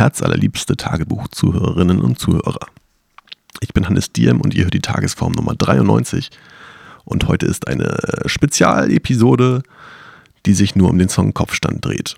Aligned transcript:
herzallerliebste 0.00 0.78
Tagebuch-Zuhörerinnen 0.78 2.00
und 2.00 2.18
Zuhörer. 2.18 2.66
Ich 3.60 3.74
bin 3.74 3.86
Hannes 3.86 4.12
Diem 4.12 4.40
und 4.40 4.54
ihr 4.54 4.64
hört 4.64 4.72
die 4.72 4.80
Tagesform 4.80 5.32
Nummer 5.32 5.54
93. 5.54 6.30
Und 7.04 7.28
heute 7.28 7.44
ist 7.44 7.68
eine 7.68 7.98
Spezialepisode, 8.24 9.62
die 10.46 10.54
sich 10.54 10.74
nur 10.74 10.88
um 10.88 10.98
den 10.98 11.10
Song 11.10 11.34
Kopfstand 11.34 11.84
dreht. 11.84 12.16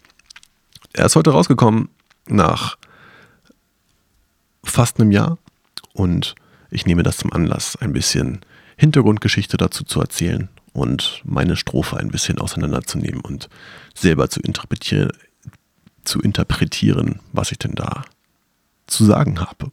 Er 0.93 1.07
ist 1.07 1.17
heute 1.17 1.31
rausgekommen 1.31 1.89
nach 2.29 2.79
fast 4.63 5.01
einem 5.01 5.11
Jahr 5.11 5.39
und 5.93 6.37
ich 6.71 6.87
nehme 6.87 7.03
das 7.03 7.17
zum 7.17 7.33
Anlass, 7.33 7.75
ein 7.81 7.93
bisschen 7.93 8.43
Hintergrundgeschichte 8.77 9.57
dazu 9.57 9.83
zu 9.83 10.01
erzählen 10.01 10.49
und 10.73 11.21
meine 11.25 11.57
Strophe 11.57 11.97
ein 11.97 12.13
bisschen 12.13 12.39
auseinanderzunehmen 12.39 13.23
und 13.23 13.49
selber 13.93 14.31
zu 14.31 14.39
interpretieren, 14.41 15.11
zu 16.05 16.21
interpretieren, 16.21 17.21
was 17.33 17.53
ich 17.53 17.59
denn 17.59 17.75
da 17.75 18.03
zu 18.87 19.05
sagen 19.05 19.41
habe. 19.41 19.71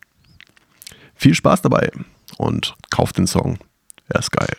Viel 1.16 1.36
Spaß 1.36 1.62
dabei 1.62 1.92
und 2.38 2.76
kauft 2.90 3.18
den 3.18 3.28
Song. 3.28 3.60
Er 4.08 4.20
ist 4.20 4.32
geil. 4.32 4.56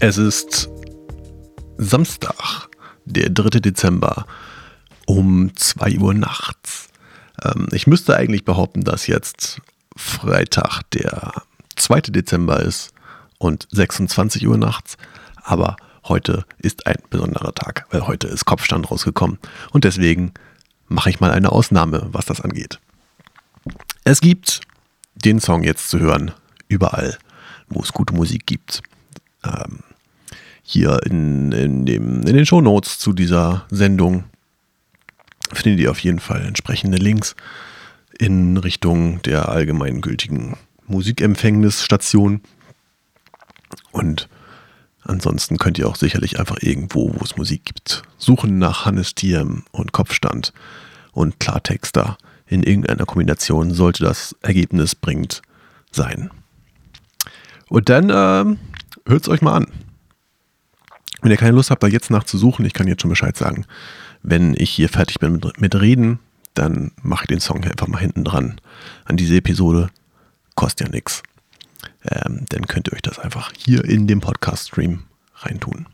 Es 0.00 0.16
ist 0.16 0.70
Samstag, 1.76 2.68
der 3.04 3.30
3. 3.30 3.58
Dezember 3.58 4.26
um 5.08 5.56
2 5.56 5.98
Uhr 5.98 6.12
nachts. 6.12 6.88
Ähm, 7.42 7.68
ich 7.72 7.86
müsste 7.86 8.16
eigentlich 8.16 8.44
behaupten, 8.44 8.84
dass 8.84 9.06
jetzt 9.06 9.60
Freitag, 9.96 10.82
der 10.92 11.32
2. 11.76 12.02
Dezember 12.02 12.60
ist 12.60 12.92
und 13.38 13.66
26 13.72 14.46
Uhr 14.46 14.58
nachts. 14.58 14.98
Aber 15.42 15.76
heute 16.04 16.44
ist 16.58 16.86
ein 16.86 16.98
besonderer 17.08 17.54
Tag, 17.54 17.86
weil 17.90 18.06
heute 18.06 18.28
ist 18.28 18.44
Kopfstand 18.44 18.90
rausgekommen. 18.90 19.38
Und 19.72 19.84
deswegen 19.84 20.32
mache 20.88 21.08
ich 21.08 21.20
mal 21.20 21.30
eine 21.30 21.52
Ausnahme, 21.52 22.08
was 22.12 22.26
das 22.26 22.42
angeht. 22.42 22.78
Es 24.04 24.20
gibt 24.20 24.60
den 25.14 25.40
Song 25.40 25.64
jetzt 25.64 25.88
zu 25.88 25.98
hören, 25.98 26.32
überall, 26.68 27.16
wo 27.70 27.80
es 27.80 27.94
gute 27.94 28.14
Musik 28.14 28.46
gibt. 28.46 28.82
Ähm, 29.42 29.80
hier 30.62 31.00
in, 31.06 31.50
in, 31.52 31.86
dem, 31.86 32.20
in 32.24 32.36
den 32.36 32.44
Show 32.44 32.60
Notes 32.60 32.98
zu 32.98 33.14
dieser 33.14 33.64
Sendung 33.70 34.24
findet 35.52 35.80
ihr 35.80 35.90
auf 35.90 36.00
jeden 36.00 36.20
Fall 36.20 36.44
entsprechende 36.44 36.98
Links 36.98 37.34
in 38.18 38.56
Richtung 38.56 39.22
der 39.22 39.48
allgemeingültigen 39.48 40.56
Musikempfängnisstation. 40.86 42.40
Und 43.92 44.28
ansonsten 45.02 45.58
könnt 45.58 45.78
ihr 45.78 45.88
auch 45.88 45.96
sicherlich 45.96 46.38
einfach 46.38 46.58
irgendwo, 46.60 47.14
wo 47.14 47.24
es 47.24 47.36
Musik 47.36 47.64
gibt, 47.64 48.02
suchen 48.16 48.58
nach 48.58 48.84
Hannes 48.84 49.14
Diem 49.14 49.64
und 49.70 49.92
Kopfstand 49.92 50.52
und 51.12 51.40
Klartexter 51.40 52.18
in 52.46 52.62
irgendeiner 52.62 53.04
Kombination 53.04 53.72
sollte 53.72 54.04
das 54.04 54.34
Ergebnis 54.40 54.94
bringend 54.94 55.42
sein. 55.90 56.30
Und 57.68 57.88
dann 57.88 58.08
äh, 58.08 58.56
hört 59.06 59.22
es 59.22 59.28
euch 59.28 59.42
mal 59.42 59.54
an. 59.54 59.66
Wenn 61.20 61.30
ihr 61.30 61.36
keine 61.36 61.56
Lust 61.56 61.70
habt, 61.70 61.82
da 61.82 61.88
jetzt 61.88 62.10
nachzusuchen, 62.10 62.64
ich 62.64 62.72
kann 62.72 62.86
jetzt 62.86 63.02
schon 63.02 63.10
Bescheid 63.10 63.36
sagen, 63.36 63.66
wenn 64.30 64.54
ich 64.56 64.70
hier 64.70 64.88
fertig 64.88 65.18
bin 65.18 65.32
mit, 65.32 65.60
mit 65.60 65.74
Reden, 65.74 66.18
dann 66.54 66.92
mache 67.02 67.24
ich 67.24 67.28
den 67.28 67.40
Song 67.40 67.64
einfach 67.64 67.86
mal 67.86 68.00
hinten 68.00 68.24
dran 68.24 68.60
an 69.04 69.16
diese 69.16 69.36
Episode. 69.36 69.90
Kostet 70.54 70.88
ja 70.88 70.92
nichts. 70.92 71.22
Ähm, 72.04 72.44
dann 72.48 72.66
könnt 72.66 72.88
ihr 72.88 72.94
euch 72.94 73.02
das 73.02 73.18
einfach 73.18 73.52
hier 73.56 73.84
in 73.84 74.06
dem 74.06 74.20
Podcast-Stream 74.20 75.04
reintun. 75.36 75.86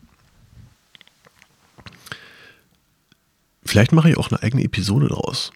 Vielleicht 3.63 3.91
mache 3.91 4.09
ich 4.09 4.17
auch 4.17 4.31
eine 4.31 4.41
eigene 4.43 4.63
Episode 4.63 5.07
draus. 5.07 5.51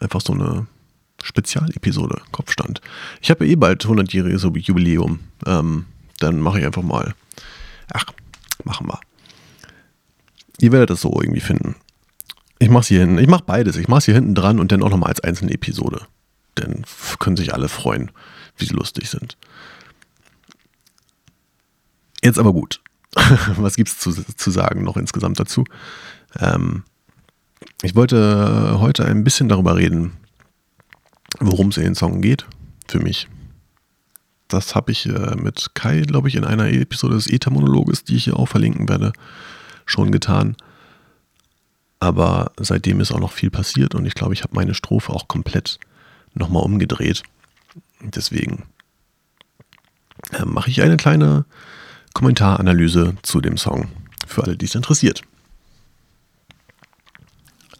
Einfach 0.00 0.20
so 0.20 0.32
eine 0.32 0.66
Spezialepisode, 1.22 2.20
Kopfstand. 2.32 2.80
Ich 3.20 3.30
habe 3.30 3.46
eh 3.46 3.56
bald 3.56 3.84
100-jähriges 3.84 4.58
Jubiläum. 4.58 5.20
Ähm, 5.46 5.86
dann 6.18 6.40
mache 6.40 6.60
ich 6.60 6.66
einfach 6.66 6.82
mal. 6.82 7.14
Ach, 7.92 8.04
machen 8.64 8.88
wir. 8.88 9.00
Ihr 10.60 10.72
werdet 10.72 10.90
das 10.90 11.00
so 11.00 11.18
irgendwie 11.20 11.40
finden. 11.40 11.76
Ich 12.60 12.68
mache 12.68 12.86
hier 12.86 13.00
hinten, 13.00 13.18
ich 13.18 13.26
mache 13.26 13.44
beides. 13.44 13.76
Ich 13.76 13.88
mache 13.88 13.98
es 13.98 14.04
hier 14.04 14.14
hinten 14.14 14.34
dran 14.34 14.60
und 14.60 14.70
dann 14.70 14.82
auch 14.82 14.90
nochmal 14.90 15.08
als 15.08 15.20
einzelne 15.20 15.52
Episode. 15.52 16.02
Dann 16.56 16.84
können 17.18 17.36
sich 17.36 17.54
alle 17.54 17.70
freuen, 17.70 18.10
wie 18.58 18.66
sie 18.66 18.74
lustig 18.74 19.08
sind. 19.08 19.38
Jetzt 22.22 22.38
aber 22.38 22.52
gut. 22.52 22.82
Was 23.56 23.76
gibt 23.76 23.88
es 23.88 23.98
zu, 23.98 24.12
zu 24.12 24.50
sagen 24.50 24.84
noch 24.84 24.98
insgesamt 24.98 25.40
dazu? 25.40 25.64
Ähm, 26.38 26.84
ich 27.82 27.96
wollte 27.96 28.78
heute 28.78 29.06
ein 29.06 29.24
bisschen 29.24 29.48
darüber 29.48 29.76
reden, 29.76 30.12
worum 31.38 31.68
es 31.68 31.78
in 31.78 31.84
den 31.84 31.94
Song 31.94 32.20
geht. 32.20 32.46
Für 32.88 33.00
mich. 33.00 33.26
Das 34.48 34.74
habe 34.74 34.92
ich 34.92 35.06
äh, 35.06 35.34
mit 35.36 35.70
Kai, 35.74 36.02
glaube 36.02 36.28
ich, 36.28 36.34
in 36.34 36.44
einer 36.44 36.68
Episode 36.68 37.14
des 37.14 37.26
Ether-Monologes, 37.26 38.04
die 38.04 38.16
ich 38.16 38.24
hier 38.24 38.36
auch 38.36 38.48
verlinken 38.48 38.86
werde, 38.88 39.14
schon 39.86 40.12
getan. 40.12 40.56
Aber 42.00 42.52
seitdem 42.58 43.00
ist 43.00 43.12
auch 43.12 43.20
noch 43.20 43.32
viel 43.32 43.50
passiert 43.50 43.94
und 43.94 44.06
ich 44.06 44.14
glaube, 44.14 44.32
ich 44.32 44.42
habe 44.42 44.54
meine 44.54 44.74
Strophe 44.74 45.12
auch 45.12 45.28
komplett 45.28 45.78
nochmal 46.32 46.62
umgedreht. 46.62 47.22
Deswegen 48.00 48.64
äh, 50.32 50.46
mache 50.46 50.70
ich 50.70 50.80
eine 50.80 50.96
kleine 50.96 51.44
Kommentaranalyse 52.14 53.16
zu 53.22 53.42
dem 53.42 53.58
Song 53.58 53.88
für 54.26 54.44
alle, 54.44 54.56
die 54.56 54.64
es 54.64 54.74
interessiert. 54.74 55.22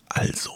Also. 0.08 0.50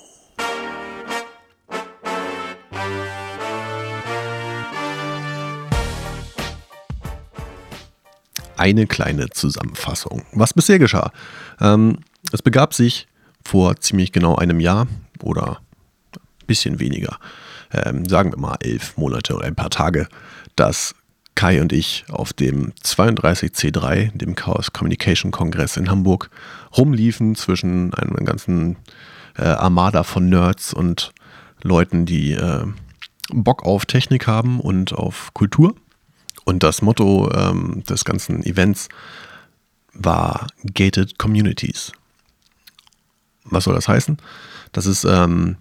eine 8.57 8.87
kleine 8.87 9.31
Zusammenfassung. 9.31 10.25
Was 10.33 10.55
bisher 10.55 10.79
geschah? 10.79 11.11
Ähm, 11.61 11.99
es 12.33 12.41
begab 12.41 12.73
sich 12.73 13.09
vor 13.45 13.77
ziemlich 13.77 14.13
genau 14.13 14.37
einem 14.37 14.61
Jahr 14.61 14.87
oder 15.23 15.61
ein 16.17 16.47
bisschen 16.47 16.81
weniger, 16.81 17.19
ähm, 17.73 18.07
sagen 18.09 18.33
wir 18.33 18.39
mal 18.39 18.57
elf 18.61 18.97
Monate 18.97 19.35
oder 19.35 19.47
ein 19.47 19.55
paar 19.55 19.71
Tage, 19.71 20.09
dass 20.57 20.95
Kai 21.35 21.61
und 21.61 21.73
ich 21.73 22.05
auf 22.09 22.33
dem 22.33 22.73
32C3, 22.85 24.17
dem 24.17 24.35
Chaos 24.35 24.73
Communication 24.73 25.33
Kongress 25.33 25.77
in 25.77 25.91
Hamburg, 25.91 26.31
rumliefen 26.77 27.35
zwischen 27.35 27.93
einem 27.95 28.25
ganzen 28.25 28.77
äh, 29.37 29.43
Armada 29.43 30.05
von 30.05 30.29
Nerds 30.29 30.73
und 30.73 31.13
Leuten, 31.63 32.07
die 32.07 32.33
äh, 32.33 32.67
Bock 33.33 33.65
auf 33.65 33.87
Technik 33.87 34.27
haben 34.27 34.61
und 34.61 34.93
auf 34.93 35.33
Kultur. 35.35 35.75
Und 36.45 36.63
das 36.63 36.83
Motto 36.83 37.31
ähm, 37.35 37.83
des 37.89 38.05
ganzen 38.05 38.45
Events 38.45 38.89
war 39.95 40.47
Gated 40.75 41.19
Communities. 41.19 41.93
Was 43.45 43.65
soll 43.65 43.75
das 43.75 43.89
heißen? 43.89 44.17
Das 44.73 44.87
ist, 44.87 45.05
ähm, 45.05 45.57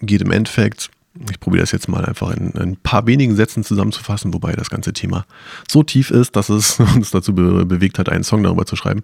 geht 0.00 0.22
im 0.22 0.30
Endeffekt, 0.30 0.90
ich 1.30 1.40
probiere 1.40 1.62
das 1.62 1.72
jetzt 1.72 1.88
mal 1.88 2.04
einfach 2.04 2.30
in, 2.30 2.50
in, 2.50 2.60
ein 2.60 2.76
paar 2.76 3.06
wenigen 3.06 3.34
Sätzen 3.34 3.64
zusammenzufassen, 3.64 4.32
wobei 4.34 4.52
das 4.52 4.70
ganze 4.70 4.92
Thema 4.92 5.26
so 5.68 5.82
tief 5.82 6.10
ist, 6.10 6.36
dass 6.36 6.48
es 6.48 6.78
uns 6.94 7.10
dazu 7.10 7.34
be 7.34 7.66
bewegt 7.66 7.98
hat, 7.98 8.08
einen 8.08 8.24
Song 8.24 8.42
darüber 8.42 8.66
zu 8.66 8.76
schreiben. 8.76 9.02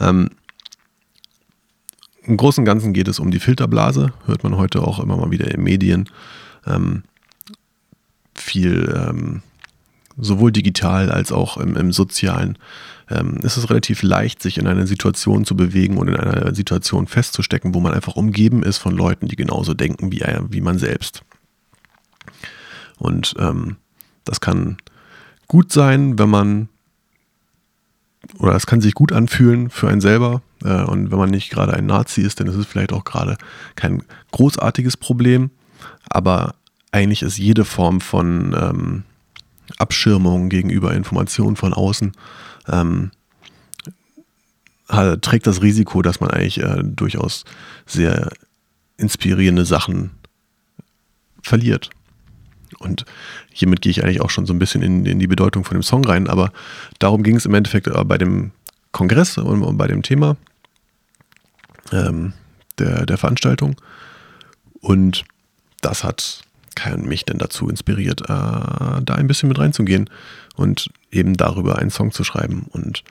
Ähm, 0.00 0.30
Im 2.22 2.36
Großen 2.36 2.62
und 2.62 2.66
Ganzen 2.66 2.92
geht 2.92 3.08
es 3.08 3.18
um 3.18 3.30
die 3.30 3.40
Filterblase, 3.40 4.12
hört 4.26 4.44
man 4.44 4.56
heute 4.56 4.82
auch 4.82 4.98
immer 4.98 5.16
mal 5.16 5.30
wieder 5.30 5.50
in 5.52 5.62
Medien. 5.62 6.08
Ähm, 6.66 7.04
viel 8.34 8.92
ähm, 8.96 9.42
sowohl 10.16 10.52
digital 10.52 11.10
als 11.10 11.32
auch 11.32 11.56
im, 11.56 11.76
im 11.76 11.92
sozialen, 11.92 12.58
ähm, 13.10 13.36
ist 13.42 13.56
es 13.56 13.68
relativ 13.70 14.02
leicht, 14.02 14.42
sich 14.42 14.58
in 14.58 14.66
einer 14.66 14.86
Situation 14.86 15.44
zu 15.44 15.56
bewegen 15.56 15.98
und 15.98 16.08
in 16.08 16.16
einer 16.16 16.54
Situation 16.54 17.06
festzustecken, 17.06 17.74
wo 17.74 17.80
man 17.80 17.92
einfach 17.92 18.16
umgeben 18.16 18.62
ist 18.62 18.78
von 18.78 18.96
Leuten, 18.96 19.28
die 19.28 19.36
genauso 19.36 19.74
denken 19.74 20.10
wie, 20.12 20.24
wie 20.50 20.60
man 20.60 20.78
selbst. 20.78 21.22
Und 22.98 23.34
ähm, 23.38 23.76
das 24.24 24.40
kann 24.40 24.78
gut 25.48 25.72
sein, 25.72 26.18
wenn 26.18 26.30
man, 26.30 26.68
oder 28.38 28.54
es 28.54 28.66
kann 28.66 28.80
sich 28.80 28.94
gut 28.94 29.12
anfühlen 29.12 29.68
für 29.70 29.88
einen 29.88 30.00
selber. 30.00 30.42
Äh, 30.64 30.84
und 30.84 31.10
wenn 31.10 31.18
man 31.18 31.30
nicht 31.30 31.50
gerade 31.50 31.74
ein 31.74 31.86
Nazi 31.86 32.22
ist, 32.22 32.40
dann 32.40 32.46
ist 32.46 32.56
es 32.56 32.66
vielleicht 32.66 32.92
auch 32.92 33.04
gerade 33.04 33.36
kein 33.76 34.02
großartiges 34.30 34.96
Problem. 34.96 35.50
Aber 36.08 36.54
eigentlich 36.92 37.22
ist 37.22 37.38
jede 37.38 37.64
Form 37.64 38.00
von 38.00 38.56
ähm, 38.58 39.02
Abschirmung 39.78 40.48
gegenüber 40.48 40.94
Informationen 40.94 41.56
von 41.56 41.74
außen 41.74 42.12
ähm, 42.68 43.10
trägt 44.86 45.46
das 45.46 45.62
Risiko, 45.62 46.02
dass 46.02 46.20
man 46.20 46.30
eigentlich 46.30 46.60
äh, 46.60 46.82
durchaus 46.82 47.44
sehr 47.86 48.30
inspirierende 48.96 49.64
Sachen 49.64 50.10
verliert. 51.42 51.90
Und 52.78 53.04
hiermit 53.50 53.82
gehe 53.82 53.90
ich 53.90 54.02
eigentlich 54.02 54.20
auch 54.20 54.30
schon 54.30 54.46
so 54.46 54.52
ein 54.52 54.58
bisschen 54.58 54.82
in, 54.82 55.06
in 55.06 55.18
die 55.18 55.26
Bedeutung 55.26 55.64
von 55.64 55.76
dem 55.76 55.82
Song 55.82 56.04
rein, 56.04 56.28
aber 56.28 56.52
darum 56.98 57.22
ging 57.22 57.36
es 57.36 57.46
im 57.46 57.54
Endeffekt 57.54 57.86
äh, 57.86 58.04
bei 58.04 58.18
dem 58.18 58.52
Kongress 58.92 59.38
und 59.38 59.76
bei 59.76 59.88
dem 59.88 60.02
Thema 60.02 60.36
ähm, 61.92 62.32
der, 62.78 63.06
der 63.06 63.18
Veranstaltung. 63.18 63.76
Und 64.80 65.24
das 65.80 66.04
hat 66.04 66.42
Kai 66.74 66.94
und 66.94 67.06
mich 67.06 67.24
denn 67.24 67.38
dazu 67.38 67.68
inspiriert, 67.68 68.22
äh, 68.22 68.26
da 68.26 69.14
ein 69.14 69.26
bisschen 69.26 69.48
mit 69.48 69.58
reinzugehen 69.58 70.10
und 70.56 70.90
eben 71.10 71.36
darüber 71.36 71.78
einen 71.78 71.90
Song 71.90 72.12
zu 72.12 72.24
schreiben 72.24 72.66
und 72.70 73.04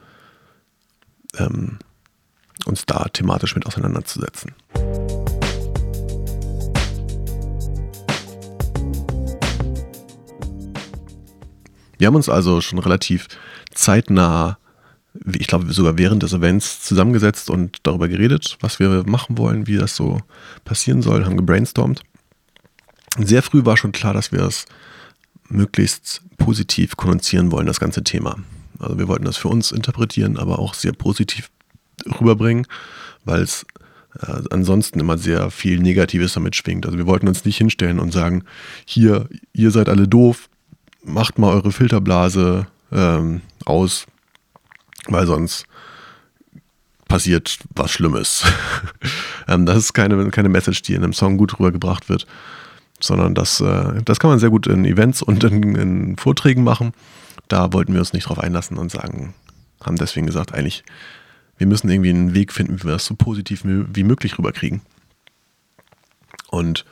ähm, 1.37 1.79
uns 2.65 2.85
da 2.85 3.05
thematisch 3.05 3.55
mit 3.55 3.65
auseinanderzusetzen. 3.65 4.53
Wir 11.97 12.07
haben 12.07 12.15
uns 12.15 12.27
also 12.29 12.59
schon 12.59 12.79
relativ 12.79 13.27
zeitnah, 13.71 14.57
ich 15.33 15.47
glaube 15.47 15.71
sogar 15.71 15.97
während 15.97 16.23
des 16.23 16.33
Events, 16.33 16.81
zusammengesetzt 16.81 17.49
und 17.49 17.77
darüber 17.83 18.07
geredet, 18.07 18.57
was 18.59 18.79
wir 18.79 19.03
machen 19.05 19.37
wollen, 19.37 19.67
wie 19.67 19.77
das 19.77 19.95
so 19.95 20.19
passieren 20.65 21.01
soll, 21.01 21.23
haben 21.23 21.37
gebrainstormt. 21.37 22.03
Sehr 23.17 23.43
früh 23.43 23.65
war 23.65 23.77
schon 23.77 23.91
klar, 23.91 24.13
dass 24.13 24.31
wir 24.31 24.41
es 24.41 24.65
möglichst 25.49 26.21
positiv 26.37 26.97
konnotieren 26.97 27.51
wollen, 27.51 27.67
das 27.67 27.79
ganze 27.79 28.03
Thema. 28.03 28.37
Also 28.79 28.97
wir 28.97 29.07
wollten 29.07 29.25
das 29.25 29.37
für 29.37 29.49
uns 29.49 29.71
interpretieren, 29.71 30.37
aber 30.37 30.59
auch 30.59 30.73
sehr 30.73 30.93
positiv 30.93 31.49
rüberbringen, 32.19 32.67
weil 33.23 33.41
es 33.41 33.65
äh, 34.19 34.41
ansonsten 34.49 34.99
immer 34.99 35.17
sehr 35.17 35.51
viel 35.51 35.79
Negatives 35.79 36.33
damit 36.33 36.55
schwingt. 36.55 36.85
Also 36.85 36.97
wir 36.97 37.07
wollten 37.07 37.27
uns 37.27 37.45
nicht 37.45 37.57
hinstellen 37.57 37.99
und 37.99 38.11
sagen, 38.11 38.43
hier, 38.85 39.27
ihr 39.53 39.71
seid 39.71 39.89
alle 39.89 40.07
doof, 40.07 40.49
macht 41.03 41.37
mal 41.37 41.53
eure 41.53 41.71
Filterblase 41.71 42.67
ähm, 42.91 43.41
aus, 43.65 44.05
weil 45.07 45.25
sonst 45.27 45.65
passiert 47.07 47.59
was 47.75 47.91
Schlimmes. 47.91 48.43
ähm, 49.47 49.65
das 49.65 49.77
ist 49.77 49.93
keine, 49.93 50.29
keine 50.31 50.49
Message, 50.49 50.81
die 50.81 50.93
in 50.93 51.03
einem 51.03 51.13
Song 51.13 51.37
gut 51.37 51.59
rübergebracht 51.59 52.09
wird, 52.09 52.25
sondern 53.03 53.35
das, 53.35 53.59
äh, 53.59 54.01
das 54.05 54.19
kann 54.19 54.29
man 54.29 54.39
sehr 54.39 54.49
gut 54.49 54.67
in 54.67 54.85
Events 54.85 55.21
und 55.21 55.43
in, 55.43 55.75
in 55.75 56.17
Vorträgen 56.17 56.63
machen. 56.63 56.93
Da 57.49 57.73
wollten 57.73 57.93
wir 57.93 57.99
uns 57.99 58.13
nicht 58.13 58.29
drauf 58.29 58.39
einlassen 58.39 58.77
und 58.77 58.91
sagen, 58.91 59.33
haben 59.81 59.97
deswegen 59.97 60.25
gesagt, 60.25 60.53
eigentlich, 60.53 60.83
wir 61.57 61.67
müssen 61.67 61.89
irgendwie 61.89 62.09
einen 62.09 62.33
Weg 62.33 62.53
finden, 62.53 62.79
wie 62.79 62.85
wir 62.85 62.93
das 62.93 63.05
so 63.05 63.15
positiv 63.15 63.63
wie 63.65 64.03
möglich 64.03 64.37
rüberkriegen. 64.37 64.81
Und 66.49 66.85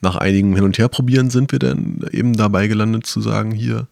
nach 0.00 0.16
einigem 0.16 0.54
Hin 0.54 0.64
und 0.64 0.78
Her 0.78 0.88
probieren 0.88 1.30
sind 1.30 1.52
wir 1.52 1.58
dann 1.58 2.06
eben 2.12 2.34
dabei 2.34 2.68
gelandet 2.68 3.06
zu 3.06 3.20
sagen, 3.20 3.50
hier, 3.50 3.88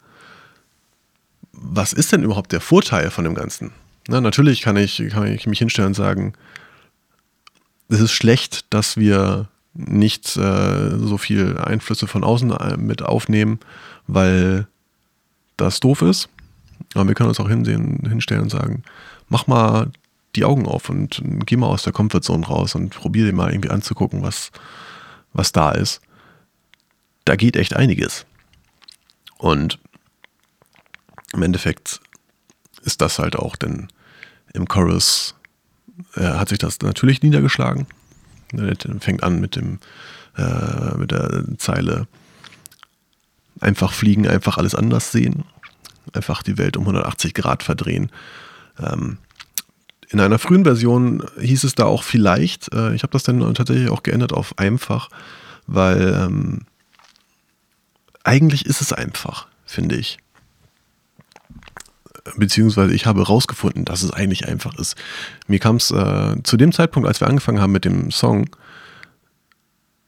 was 1.53 1.93
ist 1.93 2.13
denn 2.13 2.23
überhaupt 2.23 2.53
der 2.53 2.61
Vorteil 2.61 3.11
von 3.11 3.25
dem 3.25 3.35
Ganzen? 3.35 3.73
Na, 4.09 4.21
natürlich 4.21 4.61
kann 4.63 4.77
ich, 4.77 5.03
kann 5.11 5.27
ich 5.27 5.47
mich 5.47 5.59
hinstellen 5.59 5.89
und 5.89 5.95
sagen, 5.95 6.35
es 7.89 8.01
ist 8.01 8.13
schlecht, 8.13 8.73
dass 8.73 8.97
wir 8.97 9.49
nicht 9.75 10.37
äh, 10.37 10.99
so 10.99 11.19
viel 11.19 11.59
Einflüsse 11.59 12.07
von 12.07 12.25
außen 12.25 12.51
äh, 12.53 12.77
mit 12.77 13.03
aufnehmen, 13.03 13.59
weil 14.07 14.69
das 15.57 15.81
doof 15.81 16.03
ist. 16.03 16.29
Aber 16.95 17.09
wir 17.09 17.15
können 17.15 17.29
uns 17.29 17.41
auch 17.41 17.49
hinsehen, 17.49 18.07
hinstellen 18.09 18.45
und 18.45 18.51
sagen, 18.51 18.85
mach 19.29 19.47
mal 19.47 19.91
die 20.37 20.45
Augen 20.45 20.67
auf 20.67 20.89
und 20.89 21.23
geh 21.47 21.57
mal 21.57 21.69
aus 21.69 21.83
der 21.83 21.93
Comfortzone 21.93 22.47
raus 22.47 22.75
und 22.75 22.91
probier 22.91 23.27
dir 23.27 23.33
mal 23.33 23.51
irgendwie 23.51 23.71
anzugucken, 23.71 24.23
was, 24.23 24.51
was 25.33 25.53
da 25.53 25.73
ist, 25.73 26.01
da 27.25 27.37
geht 27.37 27.57
echt 27.57 27.75
einiges. 27.77 28.27
Und 29.39 29.79
im 31.33 31.43
Endeffekt 31.43 32.01
ist 32.83 33.01
das 33.01 33.19
halt 33.19 33.37
auch, 33.37 33.57
denn 33.57 33.89
im 34.53 34.67
Chorus 34.67 35.35
äh, 36.15 36.23
hat 36.23 36.49
sich 36.49 36.59
das 36.59 36.81
natürlich 36.81 37.23
niedergeschlagen. 37.23 37.87
Fängt 39.01 39.23
an 39.23 39.41
mit 39.41 39.57
dem 39.57 39.79
äh, 40.37 40.97
mit 40.97 41.13
der 41.13 41.45
Zeile 41.59 42.07
einfach 43.61 43.93
fliegen, 43.93 44.27
einfach 44.27 44.59
alles 44.59 44.75
anders 44.75 45.13
sehen, 45.13 45.45
einfach 46.13 46.43
die 46.43 46.59
Welt 46.59 46.77
um 46.77 46.83
180 46.83 47.35
Grad 47.35 47.63
verdrehen. 47.63 48.11
Ähm, 48.79 49.19
in 50.09 50.21
einer 50.21 50.39
frühen 50.39 50.65
Version 50.65 51.25
hieß 51.41 51.65
es 51.65 51.75
da 51.75 51.85
auch 51.85 52.03
vielleicht, 52.03 52.73
äh, 52.75 52.95
ich 52.95 53.03
habe 53.03 53.13
das 53.13 53.23
dann 53.23 53.55
tatsächlich 53.55 53.91
auch 53.91 54.03
geändert 54.03 54.33
auf 54.33 54.59
einfach, 54.59 55.09
weil 55.67 56.15
ähm, 56.15 56.63
eigentlich 58.23 58.67
ist 58.67 58.81
es 58.81 58.93
einfach, 58.93 59.47
finde 59.65 59.97
ich. 59.97 60.19
Beziehungsweise 62.37 62.95
ich 62.95 63.07
habe 63.07 63.21
herausgefunden, 63.21 63.85
dass 63.85 64.03
es 64.03 64.11
eigentlich 64.11 64.49
einfach 64.49 64.75
ist. 64.79 64.97
Mir 65.47 65.59
kam 65.59 65.77
es 65.77 65.91
äh, 65.91 66.37
zu 66.43 66.57
dem 66.57 66.73
Zeitpunkt, 66.73 67.07
als 67.07 67.21
wir 67.21 67.29
angefangen 67.29 67.61
haben 67.61 67.73
mit 67.73 67.85
dem 67.85 68.11
Song, 68.11 68.49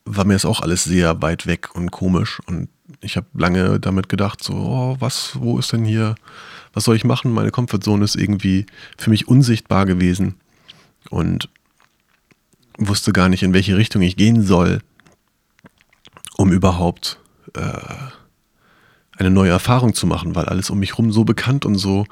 war 0.05 0.25
mir 0.25 0.33
das 0.33 0.45
auch 0.45 0.61
alles 0.61 0.83
sehr 0.83 1.21
weit 1.21 1.45
weg 1.45 1.75
und 1.75 1.91
komisch. 1.91 2.39
Und 2.47 2.69
ich 3.01 3.17
habe 3.17 3.27
lange 3.33 3.79
damit 3.79 4.09
gedacht, 4.09 4.43
so, 4.43 4.53
oh, 4.53 4.97
was, 4.99 5.33
wo 5.35 5.59
ist 5.59 5.73
denn 5.73 5.85
hier 5.85 6.15
was 6.77 6.83
soll 6.83 6.95
ich 6.95 7.03
machen? 7.03 7.31
Meine 7.31 7.49
Comfortzone 7.49 8.05
ist 8.05 8.15
irgendwie 8.15 8.67
für 8.99 9.09
mich 9.09 9.27
unsichtbar 9.27 9.87
gewesen 9.87 10.35
und 11.09 11.49
wusste 12.77 13.13
gar 13.13 13.29
nicht, 13.29 13.41
in 13.41 13.55
welche 13.55 13.75
Richtung 13.77 14.03
ich 14.03 14.15
gehen 14.15 14.43
soll, 14.43 14.81
um 16.35 16.51
überhaupt 16.51 17.19
äh, 17.55 17.71
eine 19.17 19.29
neue 19.29 19.51
Erfahrung 19.51 19.93
zu 19.93 20.07
machen, 20.07 20.35
weil 20.35 20.45
alles 20.45 20.69
um 20.69 20.79
mich 20.79 20.91
herum 20.91 21.11
so 21.11 21.23
bekannt 21.23 21.65
und 21.65 21.75
so 21.75 22.05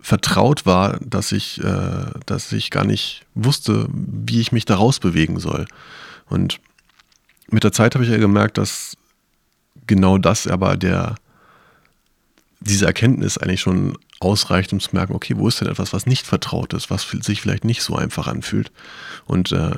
vertraut 0.00 0.66
war, 0.66 0.98
dass 1.00 1.32
ich, 1.32 1.62
äh, 1.62 2.06
dass 2.26 2.52
ich 2.52 2.70
gar 2.70 2.84
nicht 2.84 3.24
wusste, 3.34 3.86
wie 3.92 4.40
ich 4.40 4.50
mich 4.50 4.64
daraus 4.64 4.98
bewegen 4.98 5.38
soll. 5.38 5.66
Und 6.28 6.60
mit 7.48 7.64
der 7.64 7.72
Zeit 7.72 7.94
habe 7.94 8.04
ich 8.04 8.10
ja 8.10 8.16
gemerkt, 8.16 8.58
dass 8.58 8.96
genau 9.86 10.18
das 10.18 10.46
aber 10.46 10.76
der, 10.76 11.14
diese 12.60 12.86
Erkenntnis 12.86 13.38
eigentlich 13.38 13.60
schon 13.60 13.96
ausreicht, 14.18 14.72
um 14.72 14.80
zu 14.80 14.90
merken, 14.92 15.14
okay, 15.14 15.34
wo 15.36 15.48
ist 15.48 15.60
denn 15.60 15.68
etwas, 15.68 15.92
was 15.92 16.06
nicht 16.06 16.26
vertraut 16.26 16.72
ist, 16.74 16.90
was 16.90 17.08
sich 17.08 17.40
vielleicht 17.40 17.64
nicht 17.64 17.82
so 17.82 17.94
einfach 17.94 18.26
anfühlt. 18.26 18.72
Und 19.26 19.52
äh, 19.52 19.72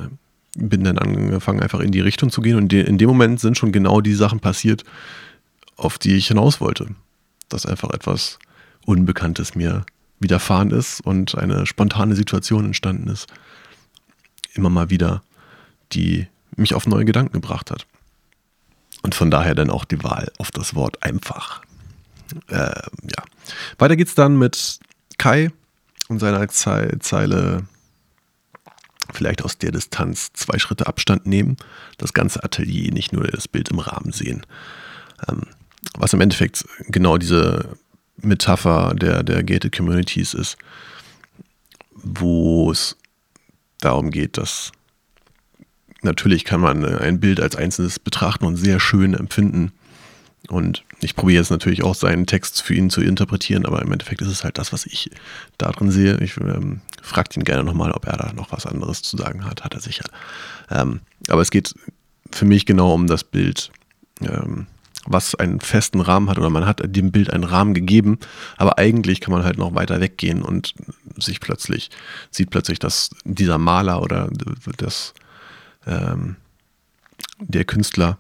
bin 0.57 0.85
dann 0.85 0.99
angefangen, 0.99 1.61
einfach 1.61 1.81
in 1.81 1.93
die 1.93 2.00
Richtung 2.00 2.31
zu 2.31 2.41
gehen. 2.41 2.57
Und 2.57 2.73
in 2.73 2.99
dem 2.99 3.09
Moment 3.09 3.41
sind 3.41 3.59
schon 3.59 3.73
genau 3.73 4.00
die 4.00 4.15
Sachen 4.15 4.41
passiert, 4.41 4.85
auf 5.76 5.99
die 5.99 6.16
ich 6.16 6.28
hinaus 6.28 6.61
wollte. 6.61 6.88
Dass 7.49 7.66
einfach 7.66 7.90
etwas 7.90 8.38
Unbekanntes 8.87 9.54
mir 9.54 9.85
widerfahren 10.21 10.71
ist 10.71 11.00
und 11.00 11.37
eine 11.37 11.66
spontane 11.66 12.14
Situation 12.14 12.66
entstanden 12.66 13.09
ist. 13.09 13.26
Immer 14.54 14.71
mal 14.71 14.90
wieder, 14.90 15.23
die 15.93 16.26
mich 16.57 16.75
auf 16.75 16.87
neue 16.87 17.04
Gedanken 17.04 17.33
gebracht 17.33 17.71
hat. 17.71 17.87
Und 19.02 19.14
von 19.14 19.31
daher 19.31 19.54
dann 19.54 19.71
auch 19.71 19.85
die 19.85 20.02
Wahl 20.02 20.33
auf 20.38 20.50
das 20.50 20.75
Wort 20.75 21.02
einfach. 21.02 21.62
Äh, 22.49 22.57
ja. 22.57 23.25
Weiter 23.78 23.97
geht's 23.97 24.14
dann 24.14 24.38
mit 24.38 24.78
Kai 25.19 25.50
und 26.09 26.21
seiner 26.21 26.49
Ze 26.49 26.97
Zeile 27.00 27.66
vielleicht 29.12 29.45
aus 29.45 29.59
der 29.59 29.73
Distanz 29.73 30.33
zwei 30.33 30.59
Schritte 30.59 30.87
Abstand 30.87 31.26
nehmen, 31.26 31.57
das 31.99 32.14
ganze 32.14 32.43
Atelier, 32.43 32.90
nicht 32.93 33.12
nur 33.12 33.25
das 33.25 33.49
Bild 33.49 33.69
im 33.71 33.78
Rahmen 33.78 34.12
sehen. 34.12 34.47
Ähm, 35.28 35.43
was 35.99 36.13
im 36.13 36.21
Endeffekt 36.21 36.65
genau 36.89 37.19
diese 37.19 37.77
Metapher 38.17 38.95
der, 38.95 39.23
der 39.23 39.43
Gated 39.43 39.77
Communities 39.77 40.35
ist, 40.35 40.57
wo 41.95 42.71
es 42.71 42.97
darum 43.81 44.11
geht, 44.11 44.39
dass 44.39 44.73
natürlich 46.03 46.45
kann 46.45 46.61
man 46.61 46.85
ein 46.85 47.21
Bild 47.21 47.41
als 47.41 47.57
einzelnes 47.57 47.99
betrachten 47.99 48.45
und 48.45 48.57
sehr 48.57 48.81
schön 48.81 49.15
empfinden, 49.15 49.73
und 50.49 50.85
ich 51.01 51.17
probiere 51.17 51.41
jetzt 51.41 51.51
natürlich 51.51 51.83
auch 51.83 51.95
seinen 51.95 52.27
Text 52.27 52.63
für 52.63 52.75
ihn 52.75 52.91
zu 52.91 53.01
interpretieren, 53.01 53.65
aber 53.65 53.81
im 53.81 53.93
Endeffekt 53.93 54.21
ist 54.21 54.29
es 54.29 54.45
halt 54.45 54.59
das, 54.59 54.73
was 54.73 54.85
ich 54.85 55.11
da 55.57 55.71
drin 55.71 55.91
sehe. 55.91 56.19
Ich 56.21 56.37
ähm, 56.37 56.83
frage 57.03 57.31
ihn 57.37 57.45
gerne 57.45 57.65
nochmal, 57.65 57.93
ob 57.93 58.07
er 58.07 58.17
da 58.17 58.33
noch 58.35 58.53
was 58.53 58.67
anderes 58.67 59.03
zu 59.03 59.17
sagen 59.17 59.45
hat. 59.45 59.65
Hat 59.65 59.75
er 59.75 59.81
sicher. 59.81 60.05
Ähm, 60.71 61.01
aber 61.29 61.41
es 61.41 61.51
geht 61.51 61.75
für 62.31 62.45
mich 62.45 62.67
genau 62.67 62.93
um 62.93 63.07
das 63.07 63.25
Bild, 63.25 63.71
ähm, 64.21 64.67
was 65.06 65.34
einen 65.34 65.61
festen 65.61 66.00
Rahmen 66.00 66.30
hat 66.30 66.38
oder 66.38 66.50
man 66.50 66.66
hat 66.66 66.80
dem 66.84 67.12
Bild 67.12 67.30
einen 67.30 67.44
Rahmen 67.44 67.75
gegeben, 67.75 68.18
aber 68.56 68.78
eigentlich 68.78 69.20
kann 69.20 69.32
man 69.32 69.44
halt 69.44 69.58
noch 69.58 69.75
weiter 69.75 70.00
weggehen 70.00 70.42
und 70.42 70.75
sich 71.16 71.40
plötzlich, 71.40 71.90
sieht 72.30 72.50
plötzlich, 72.50 72.78
dass 72.78 73.11
dieser 73.25 73.58
Maler 73.58 74.02
oder 74.02 74.30
das, 74.78 75.14
ähm, 75.87 76.37
der 77.38 77.64
Künstler 77.64 78.18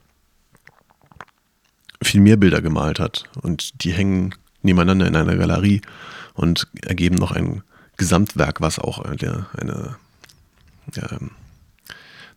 viel 2.02 2.20
mehr 2.20 2.36
Bilder 2.36 2.60
gemalt 2.60 3.00
hat. 3.00 3.24
Und 3.42 3.82
die 3.82 3.92
hängen 3.92 4.34
nebeneinander 4.62 5.06
in 5.06 5.16
einer 5.16 5.36
Galerie 5.36 5.82
und 6.34 6.68
ergeben 6.82 7.16
noch 7.16 7.32
ein 7.32 7.62
Gesamtwerk, 7.96 8.60
was 8.60 8.78
auch 8.78 8.98
eine, 8.98 9.46
eine, 9.56 9.96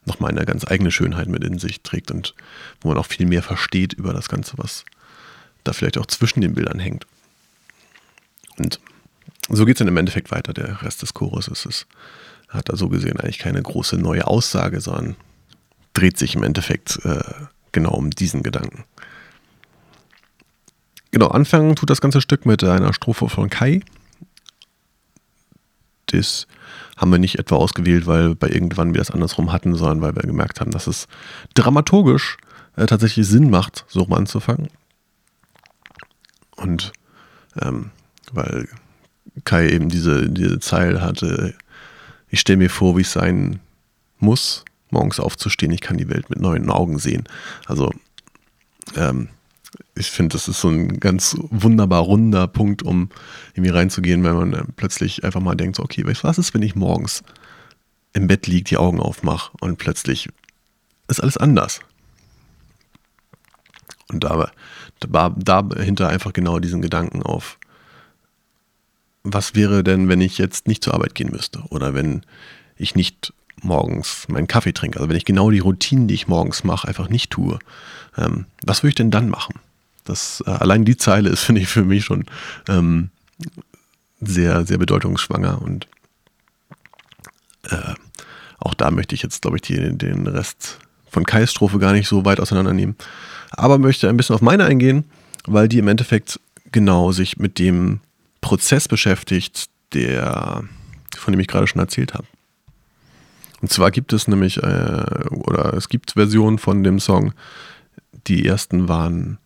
nochmal 0.08 0.32
eine 0.32 0.46
ganz 0.46 0.66
eigene 0.66 0.92
Schönheit 0.92 1.28
mit 1.28 1.44
in 1.44 1.60
sich 1.60 1.82
trägt 1.82 2.12
und 2.12 2.34
wo 2.82 2.90
man 2.90 2.98
auch 2.98 3.06
viel 3.06 3.26
mehr 3.26 3.44
versteht 3.44 3.94
über 3.94 4.14
das 4.14 4.30
Ganze, 4.30 4.58
was 4.58 4.86
da 5.64 5.74
vielleicht 5.74 5.98
auch 5.98 6.06
zwischen 6.06 6.42
den 6.42 6.56
Bildern 6.56 6.80
hängt. 6.80 7.06
Und 8.58 8.80
so 9.50 9.66
geht 9.66 9.76
es 9.76 9.80
dann 9.80 9.88
im 9.88 9.98
Endeffekt 9.98 10.32
weiter. 10.32 10.54
Der 10.54 10.82
Rest 10.82 11.02
des 11.02 11.14
Chores 11.14 11.48
ist 11.48 11.66
es, 11.66 11.86
hat 12.50 12.70
da 12.70 12.76
so 12.76 12.90
gesehen 12.90 13.20
eigentlich 13.20 13.40
keine 13.40 13.62
große 13.62 13.98
neue 13.98 14.26
Aussage, 14.26 14.82
sondern 14.82 15.16
dreht 15.94 16.18
sich 16.18 16.36
im 16.36 16.44
Endeffekt 16.44 17.00
äh, 17.06 17.24
genau 17.72 17.92
um 17.92 18.10
diesen 18.10 18.44
Gedanken. 18.44 18.86
Genau, 21.12 21.28
anfangen 21.28 21.76
tut 21.76 21.90
das 21.90 22.02
ganze 22.02 22.22
Stück 22.22 22.46
mit 22.46 22.64
einer 22.64 22.94
Strophe 22.94 23.30
von 23.30 23.50
Kai. 23.50 23.82
Das 26.08 26.48
haben 26.98 27.12
wir 27.12 27.20
nicht 27.20 27.40
etwa 27.40 27.56
ausgewählt, 27.56 28.08
weil 28.08 28.36
bei 28.36 28.50
irgendwann 28.50 28.94
wir 28.94 29.00
das 29.00 29.12
andersrum 29.12 29.52
hatten, 29.52 29.76
sondern 29.76 30.02
weil 30.02 30.16
wir 30.16 30.24
gemerkt 30.24 30.60
haben, 30.60 30.72
dass 30.72 30.88
es 30.88 31.08
dramaturgisch 31.54 32.38
äh, 32.76 32.86
tatsächlich 32.86 33.28
Sinn 33.28 33.50
macht, 33.50 33.86
so 33.88 34.02
rum 34.02 34.14
anzufangen. 34.14 34.70
Und 36.56 36.92
ähm, 37.62 37.92
weil 38.32 38.68
Kai 39.44 39.70
eben 39.70 39.90
diese, 39.90 40.30
diese 40.30 40.60
Zeile 40.60 41.02
hatte, 41.02 41.54
ich 42.30 42.40
stelle 42.40 42.58
mir 42.58 42.70
vor, 42.70 42.98
wie 42.98 43.02
es 43.02 43.12
sein 43.12 43.60
muss, 44.20 44.66
morgens 44.90 45.20
aufzustehen, 45.20 45.72
ich 45.72 45.82
kann 45.82 45.98
die 45.98 46.10
Welt 46.10 46.30
mit 46.30 46.40
neuen 46.40 46.70
Augen 46.70 46.98
sehen. 46.98 47.26
Also 47.66 47.92
ähm, 48.96 49.30
ich 49.98 50.12
finde, 50.12 50.34
das 50.34 50.48
ist 50.48 50.62
so 50.62 50.70
ein 50.70 51.00
ganz 51.00 51.36
wunderbar 51.50 52.02
runder 52.02 52.48
Punkt, 52.48 52.84
um 52.84 53.10
irgendwie 53.54 53.72
reinzugehen, 53.72 54.24
wenn 54.24 54.36
man 54.36 54.74
plötzlich 54.76 55.24
einfach 55.24 55.42
mal 55.42 55.56
denkt, 55.56 55.78
so, 55.78 55.84
okay, 55.84 56.06
was 56.06 56.38
ist, 56.38 56.54
wenn 56.54 56.62
ich 56.62 56.76
morgens 56.76 57.24
im 58.14 58.28
Bett 58.28 58.48
liege, 58.48 58.64
die 58.64 58.78
Augen 58.78 59.00
aufmache 59.00 59.52
und 59.60 59.78
plötzlich 59.78 60.30
ist 61.08 61.22
alles 61.22 61.38
anders. 61.38 61.82
Und 64.10 64.24
da, 64.24 64.52
da, 65.00 65.30
dahinter 65.30 66.10
einfach 66.10 66.34
genau 66.34 66.60
diesen 66.60 66.82
Gedanken 66.82 67.22
auf, 67.22 67.60
was 69.24 69.56
wäre 69.56 69.84
denn, 69.84 70.08
wenn 70.08 70.22
ich 70.22 70.38
jetzt 70.38 70.68
nicht 70.68 70.84
zur 70.84 70.94
Arbeit 70.94 71.16
gehen 71.16 71.32
müsste 71.32 71.62
oder 71.70 71.94
wenn 71.94 72.22
ich 72.78 72.96
nicht 72.96 73.34
morgens 73.62 74.28
meinen 74.30 74.48
Kaffee 74.48 74.72
trinke, 74.72 75.00
also 75.00 75.10
wenn 75.10 75.18
ich 75.18 75.26
genau 75.26 75.52
die 75.52 75.60
Routinen, 75.60 76.08
die 76.08 76.14
ich 76.14 76.28
morgens 76.28 76.64
mache, 76.64 76.88
einfach 76.88 77.10
nicht 77.10 77.32
tue, 77.32 77.60
ähm, 78.18 78.46
was 78.64 78.84
würde 78.84 78.90
ich 78.90 78.96
denn 78.96 79.12
dann 79.12 79.30
machen? 79.30 79.60
Das, 80.08 80.44
äh, 80.46 80.52
allein 80.52 80.86
die 80.86 80.98
Zeile 80.98 81.30
ist, 81.30 81.44
finde 81.44 81.62
ich, 81.62 81.68
für 81.68 81.84
mich 81.84 82.06
schon 82.06 82.26
ähm, 82.68 83.10
sehr, 84.20 84.66
sehr 84.66 84.78
bedeutungsschwanger 84.78 85.62
und 85.62 85.88
äh, 87.70 87.94
auch 88.60 88.74
da 88.74 88.90
möchte 88.90 89.14
ich 89.14 89.22
jetzt, 89.22 89.44
glaube 89.44 89.58
ich, 89.58 89.62
die, 89.62 89.98
den 89.98 90.26
Rest 90.26 90.80
von 91.10 91.26
Kais 91.26 91.52
Strophe 91.52 91.80
gar 91.80 91.94
nicht 91.94 92.08
so 92.08 92.26
weit 92.26 92.40
auseinandernehmen, 92.40 92.96
aber 93.52 93.78
möchte 93.78 94.10
ein 94.10 94.18
bisschen 94.18 94.36
auf 94.36 94.42
meine 94.42 94.66
eingehen, 94.66 95.06
weil 95.46 95.68
die 95.68 95.78
im 95.78 95.88
Endeffekt 95.88 96.40
genau 96.72 97.12
sich 97.12 97.38
mit 97.38 97.60
dem 97.60 98.02
Prozess 98.42 98.88
beschäftigt, 98.88 99.70
der, 99.94 100.64
von 101.16 101.32
dem 101.32 101.40
ich 101.40 101.48
gerade 101.48 101.68
schon 101.68 101.80
erzählt 101.80 102.14
habe. 102.14 102.26
Und 103.62 103.72
zwar 103.72 103.92
gibt 103.92 104.14
es 104.14 104.28
nämlich, 104.28 104.58
äh, 104.58 105.26
oder 105.30 105.74
es 105.74 105.90
gibt 105.90 106.12
Versionen 106.12 106.60
von 106.60 106.84
dem 106.84 107.00
Song, 107.00 107.34
die 108.28 108.46
ersten 108.46 108.88
waren, 108.88 109.40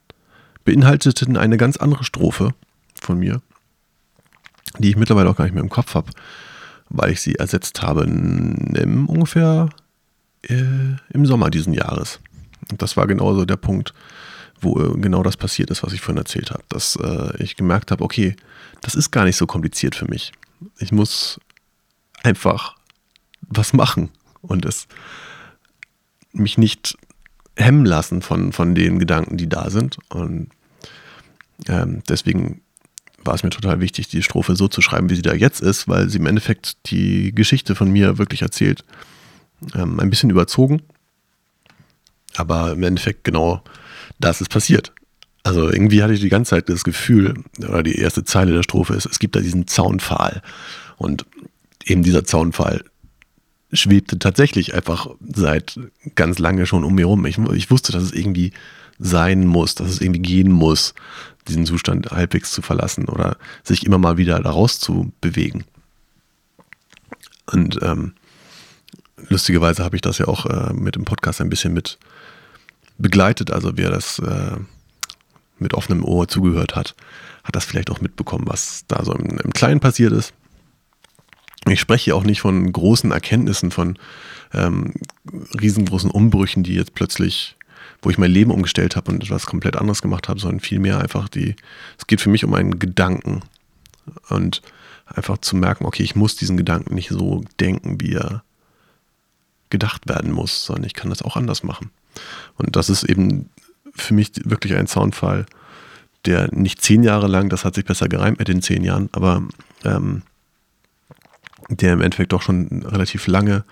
beinhalteten 0.64 1.38
eine 1.38 1.58
ganz 1.58 1.78
andere 1.78 2.04
Strophe 2.04 2.54
von 2.96 3.18
mir, 3.18 3.42
die 4.80 4.90
ich 4.90 4.98
mittlerweile 4.98 5.30
auch 5.30 5.36
gar 5.36 5.46
nicht 5.46 5.54
mehr 5.54 5.64
im 5.64 5.70
Kopf 5.70 5.96
habe, 5.96 6.12
weil 6.90 7.12
ich 7.12 7.22
sie 7.22 7.36
ersetzt 7.36 7.82
habe 7.82 8.04
im, 8.04 9.08
ungefähr 9.08 9.70
äh, 10.44 10.96
im 11.10 11.26
Sommer 11.26 11.50
diesen 11.50 11.74
Jahres. 11.74 12.20
Und 12.70 12.82
das 12.82 12.98
war 12.98 13.08
genauso 13.08 13.46
der 13.46 13.58
Punkt, 13.58 13.94
wo 14.60 14.80
äh, 14.80 15.00
genau 15.00 15.24
das 15.24 15.38
passiert 15.38 15.72
ist, 15.72 15.84
was 15.84 15.94
ich 15.94 16.02
vorhin 16.02 16.18
erzählt 16.18 16.52
habe. 16.52 16.64
Dass 16.70 16.96
äh, 16.96 17.44
ich 17.44 17.56
gemerkt 17.56 17.92
habe, 17.92 18.04
okay, 18.04 18.36
das 18.82 18.96
ist 18.96 19.12
gar 19.12 19.26
nicht 19.26 19.38
so 19.38 19.48
kompliziert 19.48 19.96
für 19.96 20.06
mich. 20.06 20.32
Ich 20.78 20.92
muss 20.92 21.40
einfach 22.24 22.76
was 23.42 23.74
machen 23.74 24.10
und 24.42 24.66
es 24.66 24.88
mich 26.34 26.58
nicht 26.58 26.98
hemmen 27.56 27.86
lassen 27.86 28.22
von, 28.22 28.52
von 28.52 28.76
den 28.76 29.00
Gedanken, 29.00 29.38
die 29.38 29.50
da 29.50 29.70
sind. 29.70 29.98
Und 30.10 30.50
ähm, 31.68 32.02
deswegen 32.08 32.62
war 33.24 33.36
es 33.36 33.44
mir 33.44 33.50
total 33.50 33.80
wichtig, 33.80 34.08
die 34.08 34.24
Strophe 34.24 34.56
so 34.56 34.68
zu 34.68 34.82
schreiben, 34.82 35.10
wie 35.10 35.16
sie 35.16 35.22
da 35.22 35.34
jetzt 35.34 35.62
ist, 35.62 35.88
weil 35.88 36.10
sie 36.10 36.18
im 36.18 36.26
Endeffekt 36.26 36.78
die 36.90 37.34
Geschichte 37.34 37.76
von 37.76 37.92
mir 37.92 38.18
wirklich 38.18 38.42
erzählt. 38.42 38.84
Ähm, 39.76 40.00
ein 40.00 40.10
bisschen 40.10 40.32
überzogen, 40.32 40.82
aber 42.36 42.72
im 42.72 42.84
Endeffekt 42.84 43.24
genau 43.24 43.62
das 44.20 44.42
ist 44.42 44.50
passiert. 44.50 44.92
Also 45.44 45.72
irgendwie 45.72 46.04
hatte 46.04 46.14
ich 46.14 46.20
die 46.20 46.30
ganze 46.30 46.52
Zeit 46.52 46.70
das 46.70 46.84
Gefühl, 46.84 47.44
oder 47.60 47.84
die 47.84 47.96
erste 47.96 48.24
Zeile 48.24 48.54
der 48.54 48.64
Strophe 48.64 48.94
ist, 48.94 49.06
es 49.06 49.20
gibt 49.20 49.36
da 49.36 49.40
diesen 49.40 49.68
Zaunpfahl. 49.68 50.42
Und 50.98 51.26
eben 51.86 52.04
dieser 52.04 52.24
Zaunpfahl 52.24 52.84
schwebte 53.74 54.20
tatsächlich 54.20 54.74
einfach 54.74 55.08
seit 55.34 55.80
ganz 56.16 56.40
lange 56.40 56.66
schon 56.66 56.84
um 56.84 56.96
mir 56.96 57.06
rum. 57.06 57.26
Ich, 57.26 57.38
ich 57.38 57.72
wusste, 57.72 57.92
dass 57.92 58.04
es 58.04 58.12
irgendwie 58.12 58.52
sein 59.00 59.48
muss, 59.48 59.76
dass 59.76 59.90
es 59.90 60.02
irgendwie 60.02 60.22
gehen 60.22 60.52
muss, 60.52 60.94
diesen 61.48 61.66
Zustand 61.66 62.12
halbwegs 62.12 62.52
zu 62.52 62.62
verlassen 62.62 63.08
oder 63.08 63.38
sich 63.64 63.86
immer 63.86 63.98
mal 63.98 64.18
wieder 64.18 64.40
daraus 64.40 64.80
zu 64.80 65.12
bewegen. 65.22 65.64
Und 67.52 67.80
ähm, 67.82 68.14
lustigerweise 69.30 69.84
habe 69.84 69.96
ich 69.96 70.02
das 70.02 70.20
ja 70.20 70.28
auch 70.28 70.46
äh, 70.46 70.74
mit 70.74 70.96
dem 70.96 71.06
Podcast 71.06 71.42
ein 71.42 71.50
bisschen 71.50 71.74
mit 71.74 71.98
begleitet. 72.98 73.52
Also 73.52 73.72
wer 73.76 73.90
das 73.90 74.20
äh, 74.20 74.58
mit 75.58 75.74
offenem 75.74 76.04
Ohr 76.04 76.28
zugehört 76.28 76.76
hat, 76.76 76.96
hat 77.44 77.56
das 77.56 77.66
vielleicht 77.66 77.90
auch 77.90 78.02
mitbekommen, 78.02 78.46
was 78.48 78.86
da 78.88 79.04
so 79.04 79.14
im, 79.14 79.40
im 79.40 79.54
Kleinen 79.54 79.80
passiert 79.80 80.12
ist. 80.12 80.34
Ich 81.68 81.80
spreche 81.80 82.06
hier 82.06 82.16
auch 82.16 82.24
nicht 82.24 82.42
von 82.42 82.72
großen 82.72 83.12
Erkenntnissen, 83.12 83.72
von 83.72 83.98
ähm, 84.54 84.94
riesengroßen 85.60 86.10
Umbrüchen, 86.10 86.64
die 86.64 86.74
jetzt 86.74 86.96
plötzlich, 86.96 87.56
wo 88.02 88.10
ich 88.10 88.18
mein 88.18 88.32
Leben 88.32 88.52
umgestellt 88.52 88.96
habe 88.96 89.12
und 89.12 89.24
etwas 89.24 89.46
komplett 89.46 89.76
anderes 89.76 90.02
gemacht 90.02 90.28
habe, 90.28 90.40
sondern 90.40 90.60
vielmehr 90.60 91.00
einfach 91.00 91.30
die, 91.30 91.56
es 91.98 92.08
geht 92.08 92.22
für 92.22 92.30
mich 92.30 92.44
um 92.44 92.54
einen 92.54 92.80
Gedanken 92.80 93.42
und 94.30 94.62
einfach 95.06 95.38
zu 95.38 95.56
merken, 95.56 95.86
okay, 95.86 96.04
ich 96.04 96.16
muss 96.16 96.36
diesen 96.36 96.58
Gedanken 96.58 96.96
nicht 96.96 97.10
so 97.10 97.44
denken, 97.60 98.02
wie 98.02 98.14
er 98.14 98.44
gedacht 99.70 100.08
werden 100.08 100.32
muss, 100.32 100.66
sondern 100.66 100.86
ich 100.86 100.94
kann 100.94 101.10
das 101.10 101.22
auch 101.22 101.36
anders 101.36 101.64
machen. 101.64 101.92
Und 102.58 102.76
das 102.76 102.90
ist 102.90 103.04
eben 103.04 103.50
für 103.94 104.14
mich 104.14 104.32
wirklich 104.44 104.76
ein 104.76 104.88
Soundfall, 104.88 105.46
der 106.26 106.54
nicht 106.54 106.82
zehn 106.82 107.04
Jahre 107.04 107.28
lang, 107.28 107.50
das 107.50 107.66
hat 107.66 107.76
sich 107.76 107.86
besser 107.86 108.08
gereimt 108.08 108.40
mit 108.40 108.48
den 108.48 108.62
zehn 108.62 108.84
Jahren, 108.84 109.10
aber 109.12 109.44
ähm, 109.84 110.24
der 111.78 111.94
im 111.94 112.02
Endeffekt 112.02 112.34
doch 112.34 112.42
schon 112.42 112.84
relativ 112.84 113.28
lange 113.28 113.64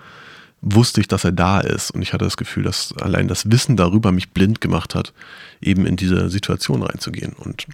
wusste 0.62 1.00
ich, 1.00 1.08
dass 1.08 1.24
er 1.24 1.32
da 1.32 1.60
ist. 1.60 1.90
Und 1.90 2.02
ich 2.02 2.12
hatte 2.12 2.24
das 2.24 2.36
Gefühl, 2.36 2.64
dass 2.64 2.94
allein 2.98 3.28
das 3.28 3.50
Wissen 3.50 3.76
darüber 3.76 4.12
mich 4.12 4.30
blind 4.30 4.60
gemacht 4.60 4.94
hat, 4.94 5.12
eben 5.60 5.86
in 5.86 5.96
diese 5.96 6.28
Situation 6.28 6.82
reinzugehen 6.82 7.32
und 7.32 7.66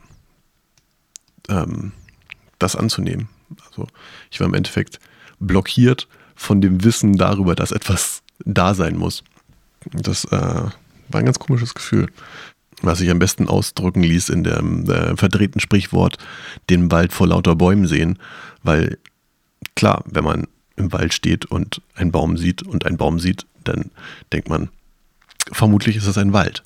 ähm, 1.49 1.93
das 2.59 2.77
anzunehmen. 2.77 3.29
Also 3.69 3.87
ich 4.31 4.41
war 4.41 4.47
im 4.47 4.55
Endeffekt 4.55 5.01
blockiert 5.39 6.09
von 6.35 6.61
dem 6.61 6.85
Wissen 6.85 7.17
darüber, 7.17 7.55
dass 7.55 7.73
etwas 7.73 8.23
da 8.45 8.75
sein 8.75 8.97
muss. 8.97 9.25
Das 9.93 10.25
äh, 10.27 10.31
war 10.31 11.21
ein 11.21 11.25
ganz 11.25 11.39
komisches 11.39 11.75
Gefühl, 11.75 12.09
was 12.83 12.99
sich 12.99 13.11
am 13.11 13.19
besten 13.19 13.49
ausdrücken 13.49 14.03
ließ 14.03 14.29
in 14.29 14.45
dem 14.45 14.89
äh, 14.91 15.17
verdrehten 15.17 15.61
Sprichwort, 15.61 16.19
den 16.69 16.91
Wald 16.91 17.13
vor 17.13 17.29
lauter 17.29 17.57
Bäumen 17.57 17.87
sehen, 17.87 18.19
weil 18.63 18.99
klar, 19.75 20.03
wenn 20.07 20.25
man 20.25 20.47
im 20.77 20.93
Wald 20.93 21.15
steht 21.15 21.47
und 21.47 21.81
einen 21.95 22.13
Baum 22.13 22.37
sieht 22.37 22.63
und 22.63 22.87
einen 22.87 22.97
Baum 22.97 23.19
sieht, 23.19 23.47
dann 23.65 23.91
denkt 24.33 24.49
man, 24.49 24.69
vermutlich 25.53 25.97
ist 25.97 26.07
es 26.07 26.19
ein 26.19 26.33
Wald. 26.33 26.63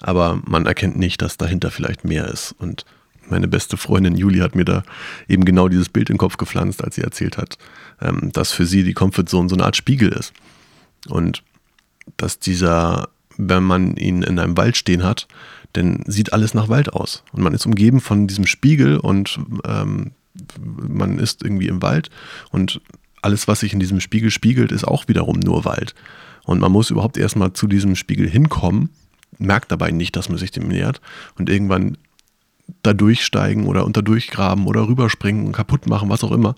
Aber 0.00 0.40
man 0.44 0.66
erkennt 0.66 0.98
nicht, 0.98 1.22
dass 1.22 1.36
dahinter 1.36 1.70
vielleicht 1.70 2.04
mehr 2.04 2.26
ist. 2.26 2.54
Und 2.58 2.84
meine 3.28 3.48
beste 3.48 3.76
Freundin 3.76 4.16
Julie 4.16 4.42
hat 4.42 4.54
mir 4.54 4.64
da 4.64 4.82
eben 5.28 5.44
genau 5.44 5.68
dieses 5.68 5.88
Bild 5.88 6.10
in 6.10 6.14
den 6.14 6.18
Kopf 6.18 6.36
gepflanzt, 6.36 6.84
als 6.84 6.96
sie 6.96 7.02
erzählt 7.02 7.38
hat, 7.38 7.58
ähm, 8.00 8.30
dass 8.32 8.52
für 8.52 8.66
sie 8.66 8.84
die 8.84 8.94
Comfortzone 8.94 9.48
so 9.48 9.56
eine 9.56 9.64
Art 9.64 9.76
Spiegel 9.76 10.10
ist. 10.10 10.32
Und 11.08 11.42
dass 12.16 12.38
dieser, 12.38 13.08
wenn 13.36 13.64
man 13.64 13.96
ihn 13.96 14.22
in 14.22 14.38
einem 14.38 14.56
Wald 14.56 14.76
stehen 14.76 15.02
hat, 15.02 15.26
dann 15.72 16.04
sieht 16.06 16.32
alles 16.32 16.54
nach 16.54 16.68
Wald 16.68 16.92
aus. 16.92 17.22
Und 17.32 17.42
man 17.42 17.54
ist 17.54 17.66
umgeben 17.66 18.00
von 18.00 18.26
diesem 18.26 18.46
Spiegel 18.46 18.98
und 18.98 19.38
ähm, 19.66 20.12
man 20.60 21.18
ist 21.18 21.42
irgendwie 21.42 21.68
im 21.68 21.82
Wald 21.82 22.10
und 22.50 22.80
alles, 23.22 23.48
was 23.48 23.60
sich 23.60 23.72
in 23.72 23.80
diesem 23.80 24.00
Spiegel 24.00 24.30
spiegelt, 24.30 24.72
ist 24.72 24.84
auch 24.84 25.08
wiederum 25.08 25.40
nur 25.40 25.64
Wald. 25.64 25.94
Und 26.44 26.60
man 26.60 26.70
muss 26.70 26.90
überhaupt 26.90 27.16
erstmal 27.16 27.52
zu 27.52 27.66
diesem 27.66 27.96
Spiegel 27.96 28.28
hinkommen, 28.28 28.90
merkt 29.38 29.72
dabei 29.72 29.90
nicht, 29.90 30.14
dass 30.14 30.28
man 30.28 30.38
sich 30.38 30.52
dem 30.52 30.68
nähert 30.68 31.00
und 31.36 31.50
irgendwann 31.50 31.98
da 32.82 32.94
durchsteigen 32.94 33.66
oder 33.66 33.84
unter 33.84 34.02
durchgraben 34.02 34.66
oder 34.66 34.86
rüberspringen, 34.86 35.52
kaputt 35.52 35.86
machen, 35.88 36.08
was 36.08 36.24
auch 36.24 36.32
immer, 36.32 36.54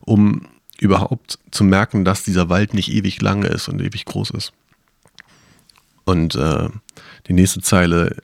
um 0.00 0.46
überhaupt 0.78 1.38
zu 1.50 1.64
merken, 1.64 2.04
dass 2.04 2.24
dieser 2.24 2.48
Wald 2.48 2.74
nicht 2.74 2.92
ewig 2.92 3.20
lange 3.20 3.46
ist 3.48 3.68
und 3.68 3.80
ewig 3.80 4.04
groß 4.04 4.30
ist. 4.30 4.52
Und 6.04 6.34
äh, 6.34 6.68
die 7.28 7.32
nächste 7.32 7.60
Zeile, 7.60 8.16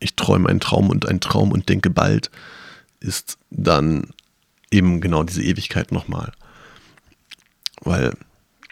ich 0.00 0.16
träume 0.16 0.48
einen 0.48 0.60
Traum 0.60 0.90
und 0.90 1.08
einen 1.08 1.20
Traum 1.20 1.52
und 1.52 1.68
denke 1.68 1.90
bald, 1.90 2.30
ist 3.00 3.38
dann 3.50 4.08
eben 4.70 5.00
genau 5.00 5.22
diese 5.22 5.42
Ewigkeit 5.42 5.92
nochmal. 5.92 6.32
Weil 7.82 8.12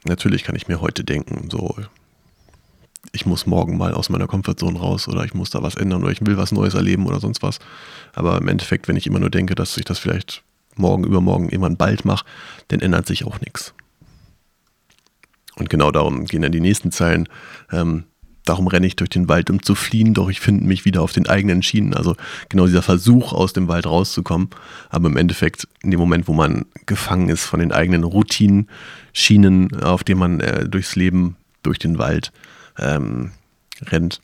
natürlich 0.04 0.44
kann 0.44 0.56
ich 0.56 0.68
mir 0.68 0.80
heute 0.80 1.04
denken, 1.04 1.48
so, 1.50 1.76
ich 3.12 3.26
muss 3.26 3.46
morgen 3.46 3.76
mal 3.76 3.94
aus 3.94 4.10
meiner 4.10 4.26
Komfortzone 4.26 4.78
raus 4.78 5.08
oder 5.08 5.24
ich 5.24 5.34
muss 5.34 5.50
da 5.50 5.62
was 5.62 5.76
ändern 5.76 6.02
oder 6.02 6.12
ich 6.12 6.24
will 6.24 6.36
was 6.36 6.52
Neues 6.52 6.74
erleben 6.74 7.06
oder 7.06 7.20
sonst 7.20 7.42
was. 7.42 7.58
Aber 8.14 8.38
im 8.38 8.48
Endeffekt, 8.48 8.88
wenn 8.88 8.96
ich 8.96 9.06
immer 9.06 9.20
nur 9.20 9.30
denke, 9.30 9.54
dass 9.54 9.76
ich 9.76 9.84
das 9.84 9.98
vielleicht 9.98 10.42
morgen, 10.76 11.04
übermorgen, 11.04 11.48
irgendwann 11.48 11.76
bald 11.76 12.04
mache, 12.04 12.24
dann 12.68 12.80
ändert 12.80 13.06
sich 13.06 13.24
auch 13.24 13.40
nichts. 13.40 13.74
Und 15.56 15.70
genau 15.70 15.90
darum 15.90 16.24
gehen 16.26 16.42
dann 16.42 16.52
die 16.52 16.60
nächsten 16.60 16.92
Zeilen. 16.92 17.28
Ähm, 17.72 18.04
darum 18.48 18.66
renne 18.66 18.86
ich 18.86 18.96
durch 18.96 19.10
den 19.10 19.28
Wald, 19.28 19.50
um 19.50 19.62
zu 19.62 19.74
fliehen, 19.74 20.14
doch 20.14 20.28
ich 20.28 20.40
finde 20.40 20.64
mich 20.64 20.84
wieder 20.84 21.02
auf 21.02 21.12
den 21.12 21.28
eigenen 21.28 21.62
Schienen. 21.62 21.94
Also 21.94 22.16
genau 22.48 22.66
dieser 22.66 22.82
Versuch, 22.82 23.32
aus 23.32 23.52
dem 23.52 23.68
Wald 23.68 23.86
rauszukommen. 23.86 24.48
Aber 24.88 25.08
im 25.08 25.16
Endeffekt, 25.16 25.68
in 25.82 25.90
dem 25.90 26.00
Moment, 26.00 26.28
wo 26.28 26.32
man 26.32 26.64
gefangen 26.86 27.28
ist 27.28 27.44
von 27.44 27.60
den 27.60 27.72
eigenen 27.72 28.04
Routinen, 28.04 28.68
Schienen, 29.12 29.82
auf 29.82 30.04
denen 30.04 30.20
man 30.20 30.40
äh, 30.40 30.68
durchs 30.68 30.96
Leben, 30.96 31.36
durch 31.62 31.78
den 31.78 31.98
Wald 31.98 32.32
ähm, 32.78 33.32
rennt, 33.82 34.20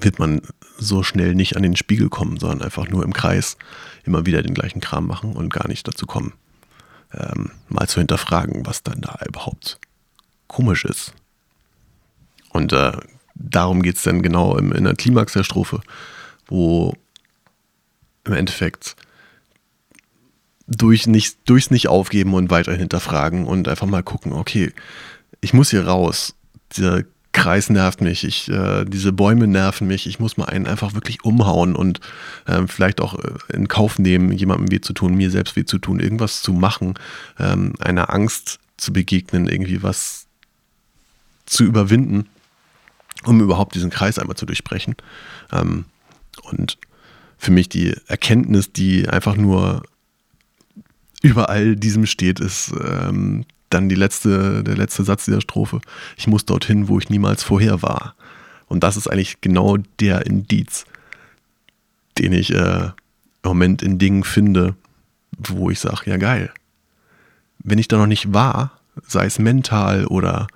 wird 0.00 0.18
man 0.18 0.40
so 0.78 1.02
schnell 1.02 1.34
nicht 1.34 1.56
an 1.56 1.62
den 1.62 1.76
Spiegel 1.76 2.08
kommen, 2.08 2.38
sondern 2.38 2.62
einfach 2.62 2.88
nur 2.88 3.04
im 3.04 3.12
Kreis 3.12 3.58
immer 4.04 4.24
wieder 4.24 4.42
den 4.42 4.54
gleichen 4.54 4.80
Kram 4.80 5.06
machen 5.06 5.34
und 5.34 5.52
gar 5.52 5.68
nicht 5.68 5.86
dazu 5.86 6.06
kommen, 6.06 6.32
ähm, 7.12 7.50
mal 7.68 7.88
zu 7.88 8.00
hinterfragen, 8.00 8.64
was 8.64 8.82
dann 8.82 9.00
da 9.00 9.18
überhaupt 9.26 9.78
komisch 10.46 10.84
ist. 10.84 11.14
Und 12.52 12.72
äh, 12.72 12.92
darum 13.34 13.82
geht 13.82 13.96
es 13.96 14.02
dann 14.02 14.22
genau 14.22 14.56
im, 14.56 14.72
in 14.72 14.84
der 14.84 14.94
Klimax 14.94 15.32
der 15.32 15.44
Strophe, 15.44 15.80
wo 16.46 16.94
im 18.24 18.34
Endeffekt 18.34 18.96
durch 20.66 21.06
nicht, 21.06 21.38
durchs 21.46 21.70
nicht 21.70 21.88
aufgeben 21.88 22.34
und 22.34 22.50
weiter 22.50 22.74
hinterfragen 22.74 23.46
und 23.46 23.68
einfach 23.68 23.86
mal 23.86 24.02
gucken, 24.02 24.32
okay, 24.32 24.72
ich 25.40 25.52
muss 25.52 25.70
hier 25.70 25.86
raus. 25.86 26.34
Dieser 26.76 27.02
Kreis 27.32 27.70
nervt 27.70 28.00
mich, 28.00 28.24
ich, 28.24 28.48
äh, 28.48 28.84
diese 28.84 29.12
Bäume 29.12 29.46
nerven 29.46 29.88
mich, 29.88 30.06
ich 30.06 30.20
muss 30.20 30.36
mal 30.36 30.44
einen 30.44 30.66
einfach 30.66 30.94
wirklich 30.94 31.24
umhauen 31.24 31.74
und 31.74 32.00
äh, 32.46 32.66
vielleicht 32.66 33.00
auch 33.00 33.18
äh, 33.18 33.32
in 33.52 33.68
Kauf 33.68 33.98
nehmen, 33.98 34.32
jemandem 34.32 34.70
weh 34.70 34.80
zu 34.80 34.92
tun, 34.92 35.14
mir 35.14 35.30
selbst 35.30 35.56
weh 35.56 35.64
zu 35.64 35.78
tun, 35.78 35.98
irgendwas 35.98 36.42
zu 36.42 36.52
machen, 36.52 36.94
ähm, 37.38 37.72
einer 37.80 38.12
Angst 38.12 38.60
zu 38.76 38.92
begegnen, 38.92 39.48
irgendwie 39.48 39.82
was 39.82 40.26
zu 41.46 41.64
überwinden 41.64 42.28
um 43.24 43.40
überhaupt 43.40 43.74
diesen 43.74 43.90
Kreis 43.90 44.18
einmal 44.18 44.36
zu 44.36 44.46
durchbrechen. 44.46 44.96
Ähm, 45.52 45.84
und 46.42 46.78
für 47.38 47.50
mich 47.50 47.68
die 47.68 47.94
Erkenntnis, 48.06 48.72
die 48.72 49.08
einfach 49.08 49.36
nur 49.36 49.82
über 51.22 51.48
all 51.48 51.76
diesem 51.76 52.06
steht, 52.06 52.40
ist 52.40 52.72
ähm, 52.82 53.44
dann 53.70 53.88
die 53.88 53.94
letzte, 53.94 54.62
der 54.62 54.76
letzte 54.76 55.04
Satz 55.04 55.24
dieser 55.24 55.40
Strophe. 55.40 55.80
Ich 56.16 56.26
muss 56.26 56.44
dorthin, 56.44 56.88
wo 56.88 56.98
ich 56.98 57.10
niemals 57.10 57.42
vorher 57.42 57.82
war. 57.82 58.14
Und 58.66 58.82
das 58.82 58.96
ist 58.96 59.08
eigentlich 59.08 59.40
genau 59.40 59.76
der 60.00 60.26
Indiz, 60.26 60.84
den 62.18 62.32
ich 62.32 62.52
äh, 62.52 62.84
im 62.84 62.92
Moment 63.44 63.82
in 63.82 63.98
Dingen 63.98 64.24
finde, 64.24 64.74
wo 65.38 65.70
ich 65.70 65.80
sage, 65.80 66.10
ja 66.10 66.16
geil. 66.16 66.52
Wenn 67.58 67.78
ich 67.78 67.88
da 67.88 67.98
noch 67.98 68.06
nicht 68.06 68.32
war, 68.32 68.78
sei 69.06 69.26
es 69.26 69.38
mental 69.38 70.06
oder 70.06 70.46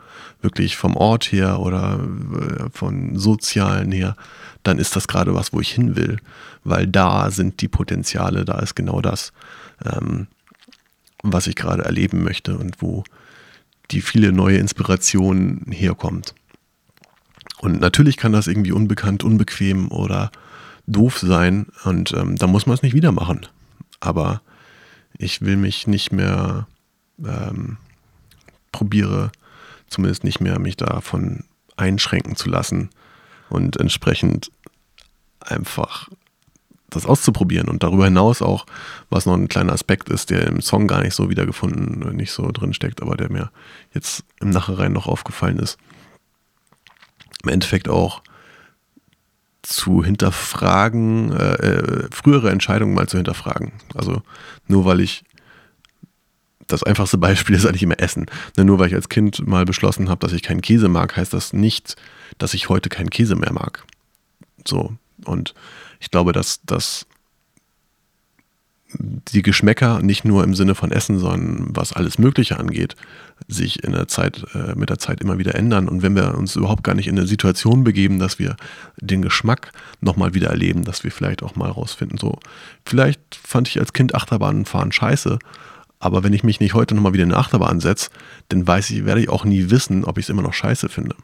wirklich 0.46 0.76
vom 0.76 0.96
Ort 0.96 1.32
her 1.32 1.58
oder 1.58 1.98
äh, 1.98 2.70
von 2.70 3.18
sozialen 3.18 3.90
her, 3.90 4.16
dann 4.62 4.78
ist 4.78 4.94
das 4.94 5.08
gerade 5.08 5.34
was, 5.34 5.52
wo 5.52 5.60
ich 5.60 5.72
hin 5.72 5.96
will, 5.96 6.18
weil 6.62 6.86
da 6.86 7.30
sind 7.32 7.60
die 7.60 7.68
Potenziale, 7.68 8.44
da 8.44 8.60
ist 8.60 8.76
genau 8.76 9.00
das, 9.00 9.32
ähm, 9.84 10.28
was 11.22 11.48
ich 11.48 11.56
gerade 11.56 11.84
erleben 11.84 12.22
möchte 12.22 12.56
und 12.56 12.80
wo 12.80 13.02
die 13.90 14.00
viele 14.00 14.32
neue 14.32 14.58
Inspiration 14.58 15.66
herkommt. 15.70 16.34
Und 17.58 17.80
natürlich 17.80 18.16
kann 18.16 18.32
das 18.32 18.46
irgendwie 18.46 18.72
unbekannt, 18.72 19.24
unbequem 19.24 19.90
oder 19.90 20.30
doof 20.86 21.18
sein 21.18 21.66
und 21.84 22.12
ähm, 22.12 22.36
da 22.36 22.46
muss 22.46 22.66
man 22.66 22.74
es 22.74 22.82
nicht 22.82 22.94
wieder 22.94 23.10
machen. 23.10 23.46
Aber 23.98 24.42
ich 25.18 25.40
will 25.40 25.56
mich 25.56 25.88
nicht 25.88 26.12
mehr 26.12 26.68
ähm, 27.24 27.78
probiere 28.70 29.32
zumindest 29.88 30.24
nicht 30.24 30.40
mehr 30.40 30.58
mich 30.58 30.76
davon 30.76 31.44
einschränken 31.76 32.36
zu 32.36 32.48
lassen 32.48 32.90
und 33.48 33.76
entsprechend 33.76 34.50
einfach 35.40 36.08
das 36.90 37.06
auszuprobieren 37.06 37.68
und 37.68 37.82
darüber 37.82 38.04
hinaus 38.04 38.42
auch, 38.42 38.66
was 39.10 39.26
noch 39.26 39.34
ein 39.34 39.48
kleiner 39.48 39.72
Aspekt 39.72 40.08
ist, 40.08 40.30
der 40.30 40.46
im 40.46 40.60
Song 40.60 40.86
gar 40.86 41.02
nicht 41.02 41.14
so 41.14 41.30
wiedergefunden, 41.30 42.16
nicht 42.16 42.32
so 42.32 42.50
drin 42.52 42.74
steckt, 42.74 43.02
aber 43.02 43.16
der 43.16 43.30
mir 43.30 43.50
jetzt 43.92 44.24
im 44.40 44.50
Nachhinein 44.50 44.92
noch 44.92 45.06
aufgefallen 45.06 45.58
ist. 45.58 45.78
Im 47.42 47.50
Endeffekt 47.50 47.88
auch 47.88 48.22
zu 49.62 50.04
hinterfragen, 50.04 51.32
äh, 51.32 51.54
äh 51.54 52.08
frühere 52.12 52.50
Entscheidungen 52.50 52.94
mal 52.94 53.08
zu 53.08 53.16
hinterfragen. 53.16 53.72
Also 53.94 54.22
nur 54.68 54.84
weil 54.84 55.00
ich 55.00 55.24
das 56.66 56.82
einfachste 56.82 57.18
Beispiel 57.18 57.54
ist 57.56 57.66
eigentlich 57.66 57.82
immer 57.82 58.00
Essen. 58.00 58.26
Ne, 58.56 58.64
nur 58.64 58.78
weil 58.78 58.88
ich 58.88 58.94
als 58.94 59.08
Kind 59.08 59.46
mal 59.46 59.64
beschlossen 59.64 60.08
habe, 60.08 60.20
dass 60.20 60.32
ich 60.32 60.42
keinen 60.42 60.62
Käse 60.62 60.88
mag, 60.88 61.16
heißt 61.16 61.32
das 61.32 61.52
nicht, 61.52 61.96
dass 62.38 62.54
ich 62.54 62.68
heute 62.68 62.88
keinen 62.88 63.10
Käse 63.10 63.36
mehr 63.36 63.52
mag. 63.52 63.84
So. 64.66 64.92
Und 65.24 65.54
ich 66.00 66.10
glaube, 66.10 66.32
dass, 66.32 66.60
dass 66.64 67.06
die 68.98 69.42
Geschmäcker 69.42 70.00
nicht 70.00 70.24
nur 70.24 70.44
im 70.44 70.54
Sinne 70.54 70.74
von 70.74 70.92
Essen, 70.92 71.18
sondern 71.18 71.68
was 71.74 71.92
alles 71.92 72.18
Mögliche 72.18 72.58
angeht, 72.58 72.94
sich 73.48 73.82
in 73.82 73.92
der 73.92 74.08
Zeit, 74.08 74.44
äh, 74.54 74.74
mit 74.74 74.90
der 74.90 74.98
Zeit 74.98 75.20
immer 75.20 75.38
wieder 75.38 75.54
ändern. 75.54 75.88
Und 75.88 76.02
wenn 76.02 76.14
wir 76.14 76.36
uns 76.36 76.56
überhaupt 76.56 76.84
gar 76.84 76.94
nicht 76.94 77.08
in 77.08 77.18
eine 77.18 77.26
Situation 77.26 77.84
begeben, 77.84 78.18
dass 78.18 78.38
wir 78.38 78.56
den 78.98 79.22
Geschmack 79.22 79.72
nochmal 80.00 80.34
wieder 80.34 80.48
erleben, 80.48 80.84
dass 80.84 81.04
wir 81.04 81.10
vielleicht 81.10 81.42
auch 81.42 81.56
mal 81.56 81.70
rausfinden, 81.70 82.18
so, 82.18 82.38
vielleicht 82.84 83.20
fand 83.34 83.68
ich 83.68 83.78
als 83.80 83.92
Kind 83.92 84.14
Achterbahnfahren 84.14 84.92
scheiße, 84.92 85.38
aber 85.98 86.22
wenn 86.22 86.32
ich 86.32 86.44
mich 86.44 86.60
nicht 86.60 86.74
heute 86.74 86.94
nochmal 86.94 87.12
wieder 87.12 87.24
in 87.24 87.32
eine 87.32 87.40
Achterbahn 87.40 87.80
setze, 87.80 88.10
dann 88.48 88.66
weiß 88.66 88.90
ich, 88.90 89.04
werde 89.04 89.20
ich 89.20 89.28
auch 89.28 89.44
nie 89.44 89.70
wissen, 89.70 90.04
ob 90.04 90.18
ich 90.18 90.26
es 90.26 90.28
immer 90.28 90.42
noch 90.42 90.54
scheiße 90.54 90.88
finde. 90.88 91.16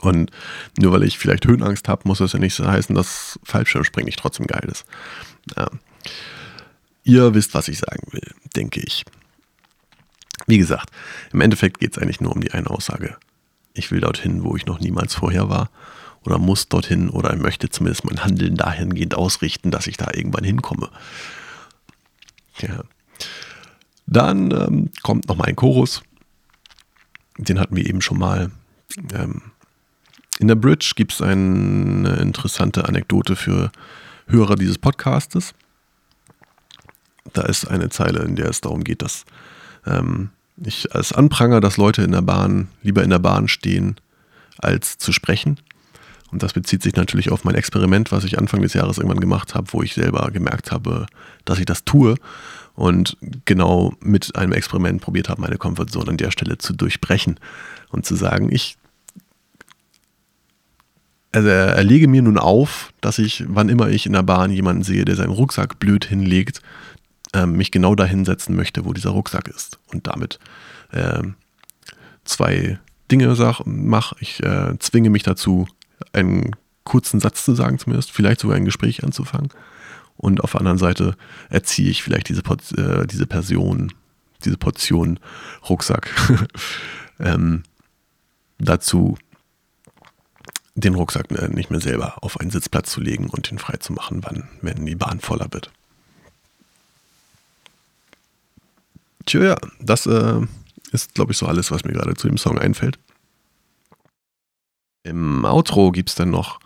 Und 0.00 0.30
nur 0.78 0.92
weil 0.92 1.04
ich 1.04 1.18
vielleicht 1.18 1.46
Höhenangst 1.46 1.88
habe, 1.88 2.02
muss 2.06 2.18
das 2.18 2.32
ja 2.32 2.38
nicht 2.38 2.54
so 2.54 2.66
heißen, 2.66 2.94
dass 2.94 3.38
Fallschirmspringen 3.44 4.06
nicht 4.06 4.18
trotzdem 4.18 4.46
geil 4.46 4.68
ist. 4.70 4.84
Ja. 5.56 5.70
Ihr 7.04 7.34
wisst, 7.34 7.54
was 7.54 7.68
ich 7.68 7.78
sagen 7.78 8.02
will, 8.10 8.34
denke 8.56 8.80
ich. 8.80 9.04
Wie 10.46 10.58
gesagt, 10.58 10.90
im 11.32 11.40
Endeffekt 11.40 11.78
geht 11.78 11.92
es 11.92 12.02
eigentlich 12.02 12.20
nur 12.20 12.32
um 12.32 12.40
die 12.40 12.52
eine 12.52 12.70
Aussage. 12.70 13.16
Ich 13.74 13.90
will 13.90 14.00
dorthin, 14.00 14.42
wo 14.42 14.56
ich 14.56 14.66
noch 14.66 14.80
niemals 14.80 15.14
vorher 15.14 15.48
war. 15.48 15.70
Oder 16.24 16.38
muss 16.38 16.68
dorthin 16.68 17.08
oder 17.10 17.34
möchte 17.36 17.68
zumindest 17.68 18.04
mein 18.04 18.24
Handeln 18.24 18.56
dahingehend 18.56 19.14
ausrichten, 19.14 19.70
dass 19.70 19.86
ich 19.88 19.96
da 19.96 20.08
irgendwann 20.12 20.44
hinkomme. 20.44 20.90
Ja. 22.60 22.84
Dann 24.12 24.50
ähm, 24.50 24.90
kommt 25.02 25.28
nochmal 25.28 25.48
ein 25.48 25.56
Chorus. 25.56 26.02
Den 27.38 27.58
hatten 27.58 27.74
wir 27.74 27.86
eben 27.86 28.02
schon 28.02 28.18
mal. 28.18 28.50
Ähm, 29.14 29.40
in 30.38 30.48
der 30.48 30.54
Bridge 30.54 30.92
gibt 30.96 31.12
es 31.12 31.22
eine 31.22 32.16
interessante 32.20 32.86
Anekdote 32.86 33.36
für 33.36 33.72
Hörer 34.26 34.56
dieses 34.56 34.76
Podcastes. 34.76 35.54
Da 37.32 37.42
ist 37.42 37.64
eine 37.64 37.88
Zeile, 37.88 38.20
in 38.20 38.36
der 38.36 38.50
es 38.50 38.60
darum 38.60 38.84
geht, 38.84 39.00
dass 39.00 39.24
ähm, 39.86 40.28
ich 40.62 40.94
als 40.94 41.12
Anpranger, 41.12 41.60
dass 41.60 41.78
Leute 41.78 42.02
in 42.02 42.12
der 42.12 42.22
Bahn 42.22 42.68
lieber 42.82 43.02
in 43.02 43.10
der 43.10 43.18
Bahn 43.18 43.48
stehen, 43.48 43.96
als 44.58 44.98
zu 44.98 45.12
sprechen. 45.12 45.58
Und 46.30 46.42
das 46.42 46.52
bezieht 46.52 46.82
sich 46.82 46.96
natürlich 46.96 47.30
auf 47.30 47.44
mein 47.44 47.54
Experiment, 47.54 48.12
was 48.12 48.24
ich 48.24 48.38
Anfang 48.38 48.60
des 48.60 48.74
Jahres 48.74 48.98
irgendwann 48.98 49.20
gemacht 49.20 49.54
habe, 49.54 49.72
wo 49.72 49.82
ich 49.82 49.94
selber 49.94 50.30
gemerkt 50.30 50.70
habe, 50.70 51.06
dass 51.44 51.58
ich 51.58 51.66
das 51.66 51.84
tue 51.84 52.16
und 52.82 53.16
genau 53.44 53.94
mit 54.00 54.34
einem 54.34 54.50
Experiment 54.50 55.00
probiert 55.00 55.28
habe, 55.28 55.40
meine 55.40 55.56
Komfortzone 55.56 56.10
an 56.10 56.16
der 56.16 56.32
Stelle 56.32 56.58
zu 56.58 56.72
durchbrechen 56.72 57.38
und 57.90 58.04
zu 58.04 58.16
sagen, 58.16 58.50
ich 58.50 58.76
also 61.30 61.46
erlege 61.46 62.08
mir 62.08 62.22
nun 62.22 62.38
auf, 62.38 62.92
dass 63.00 63.20
ich, 63.20 63.44
wann 63.46 63.68
immer 63.68 63.88
ich 63.88 64.04
in 64.06 64.14
der 64.14 64.24
Bahn 64.24 64.50
jemanden 64.50 64.82
sehe, 64.82 65.04
der 65.04 65.14
seinen 65.14 65.30
Rucksack 65.30 65.78
blöd 65.78 66.06
hinlegt, 66.06 66.60
äh, 67.32 67.46
mich 67.46 67.70
genau 67.70 67.94
dahin 67.94 68.24
setzen 68.24 68.56
möchte, 68.56 68.84
wo 68.84 68.92
dieser 68.92 69.10
Rucksack 69.10 69.46
ist. 69.46 69.78
Und 69.92 70.08
damit 70.08 70.40
äh, 70.90 71.22
zwei 72.24 72.80
Dinge 73.12 73.32
mache. 73.64 74.16
Ich 74.18 74.42
äh, 74.42 74.76
zwinge 74.80 75.10
mich 75.10 75.22
dazu, 75.22 75.68
einen 76.12 76.56
kurzen 76.82 77.20
Satz 77.20 77.44
zu 77.44 77.54
sagen 77.54 77.78
zumindest, 77.78 78.10
vielleicht 78.10 78.40
sogar 78.40 78.56
ein 78.56 78.64
Gespräch 78.64 79.04
anzufangen 79.04 79.50
und 80.16 80.42
auf 80.42 80.52
der 80.52 80.60
anderen 80.60 80.78
Seite 80.78 81.16
erziehe 81.48 81.90
ich 81.90 82.02
vielleicht 82.02 82.28
diese, 82.28 82.42
äh, 82.76 83.06
diese 83.06 83.26
Person 83.26 83.92
diese 84.44 84.56
Portion 84.56 85.18
Rucksack. 85.68 86.10
ähm, 87.20 87.62
dazu 88.58 89.16
den 90.74 90.94
Rucksack 90.94 91.30
äh, 91.32 91.48
nicht 91.48 91.70
mehr 91.70 91.80
selber 91.80 92.22
auf 92.22 92.40
einen 92.40 92.50
Sitzplatz 92.50 92.90
zu 92.90 93.00
legen 93.00 93.28
und 93.28 93.50
ihn 93.50 93.58
frei 93.58 93.76
zu 93.76 93.92
machen, 93.92 94.22
wann, 94.24 94.48
wenn 94.62 94.86
die 94.86 94.94
Bahn 94.94 95.20
voller 95.20 95.52
wird. 95.52 95.70
Tja, 99.26 99.42
ja, 99.42 99.56
das 99.80 100.06
äh, 100.06 100.40
ist, 100.90 101.14
glaube 101.14 101.32
ich, 101.32 101.38
so 101.38 101.46
alles, 101.46 101.70
was 101.70 101.84
mir 101.84 101.92
gerade 101.92 102.14
zu 102.14 102.26
dem 102.26 102.38
Song 102.38 102.58
einfällt. 102.58 102.98
Im 105.04 105.44
Outro 105.44 105.92
gibt 105.92 106.08
es 106.08 106.14
dann 106.14 106.30
noch 106.30 106.58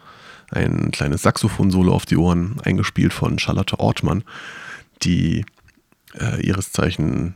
ein 0.51 0.91
kleines 0.91 1.23
Saxophon-Solo 1.23 1.93
auf 1.93 2.07
die 2.07 2.17
Ohren, 2.17 2.61
eingespielt 2.65 3.13
von 3.13 3.39
Charlotte 3.39 3.79
Ortmann, 3.79 4.25
die 5.03 5.45
äh, 6.15 6.41
ihres 6.45 6.73
Zeichen 6.73 7.35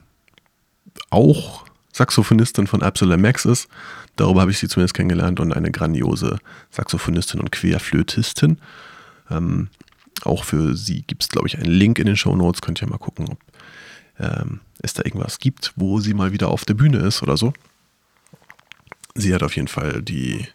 auch 1.11 1.64
Saxophonistin 1.92 2.66
von 2.66 2.83
Absolute 2.83 3.20
Max 3.20 3.44
ist. 3.44 3.68
Darüber 4.16 4.42
habe 4.42 4.51
ich 4.51 4.59
sie 4.59 4.68
zumindest 4.68 4.94
kennengelernt 4.94 5.40
und 5.40 5.53
eine 5.53 5.70
grandiose 5.70 6.38
Saxophonistin 6.70 7.40
und 7.40 7.53
Querflötistin. 7.53 8.59
Ähm, 9.31 9.68
auch 10.23 10.44
für 10.44 10.77
sie 10.77 11.03
gibt 11.03 11.23
es, 11.23 11.29
glaube 11.29 11.49
ich, 11.49 11.57
einen 11.57 11.70
Link 11.70 11.99
in 11.99 12.07
den 12.07 12.16
Show 12.16 12.37
Notes. 12.37 12.62
Könnt 12.62 12.81
ihr 12.83 12.88
mal 12.88 12.99
gucken, 12.99 13.29
ob 13.29 13.38
ähm, 14.18 14.61
es 14.83 14.94
da 14.94 15.03
irgendwas 15.05 15.38
gibt, 15.38 15.73
wo 15.77 16.01
sie 16.01 16.14
mal 16.14 16.33
wieder 16.33 16.49
auf 16.49 16.64
der 16.64 16.75
Bühne 16.75 16.99
ist 16.99 17.23
oder 17.23 17.37
so. 17.37 17.53
Sie 19.14 19.35
hat 19.35 19.42
auf 19.42 19.57
jeden 19.57 19.68
Fall 19.68 20.03
die, 20.03 20.46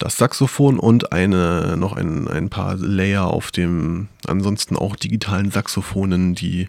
das 0.00 0.16
Saxophon 0.16 0.78
und 0.78 1.12
eine, 1.12 1.76
noch 1.76 1.92
ein, 1.92 2.26
ein 2.26 2.48
paar 2.48 2.74
Layer 2.76 3.26
auf 3.26 3.52
dem 3.52 4.08
ansonsten 4.26 4.74
auch 4.74 4.96
digitalen 4.96 5.50
Saxophonen, 5.50 6.34
die 6.34 6.68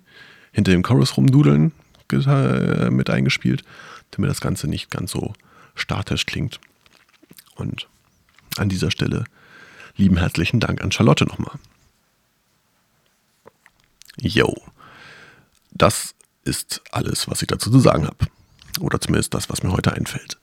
hinter 0.51 0.71
dem 0.71 0.83
Chorus 0.83 1.17
rumdudeln, 1.17 1.71
mit 2.89 3.09
eingespielt, 3.09 3.63
damit 4.11 4.29
das 4.29 4.41
Ganze 4.41 4.67
nicht 4.67 4.91
ganz 4.91 5.11
so 5.11 5.31
statisch 5.75 6.25
klingt. 6.25 6.59
Und 7.55 7.87
an 8.57 8.67
dieser 8.67 8.91
Stelle 8.91 9.23
lieben 9.95 10.17
herzlichen 10.17 10.59
Dank 10.59 10.81
an 10.81 10.91
Charlotte 10.91 11.23
nochmal. 11.23 11.55
Yo, 14.19 14.53
das 15.71 16.15
ist 16.43 16.81
alles, 16.91 17.29
was 17.29 17.41
ich 17.41 17.47
dazu 17.47 17.71
zu 17.71 17.79
sagen 17.79 18.05
habe. 18.05 18.27
Oder 18.81 18.99
zumindest 18.99 19.33
das, 19.33 19.49
was 19.49 19.63
mir 19.63 19.71
heute 19.71 19.93
einfällt. 19.93 20.37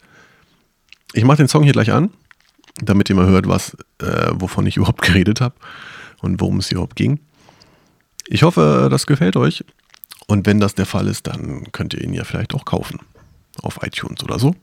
Ich 1.12 1.24
mache 1.24 1.37
den 1.37 1.48
Song 1.48 1.64
hier 1.64 1.74
gleich 1.74 1.92
an, 1.92 2.11
damit 2.82 3.08
ihr 3.08 3.16
mal 3.16 3.26
hört, 3.26 3.48
was, 3.48 3.76
äh, 4.00 4.30
wovon 4.32 4.66
ich 4.66 4.76
überhaupt 4.78 5.02
geredet 5.02 5.40
habe 5.40 5.54
und 6.20 6.40
worum 6.40 6.58
es 6.58 6.70
überhaupt 6.70 6.96
ging. 6.96 7.20
Ich 8.26 8.42
hoffe, 8.42 8.88
das 8.90 9.06
gefällt 9.06 9.36
euch. 9.36 9.64
Und 10.26 10.46
wenn 10.46 10.60
das 10.60 10.74
der 10.74 10.86
Fall 10.86 11.06
ist, 11.06 11.26
dann 11.26 11.72
könnt 11.72 11.94
ihr 11.94 12.02
ihn 12.02 12.12
ja 12.12 12.24
vielleicht 12.24 12.54
auch 12.54 12.66
kaufen. 12.66 13.00
Auf 13.62 13.80
iTunes 13.82 14.22
oder 14.22 14.38
so. 14.38 14.54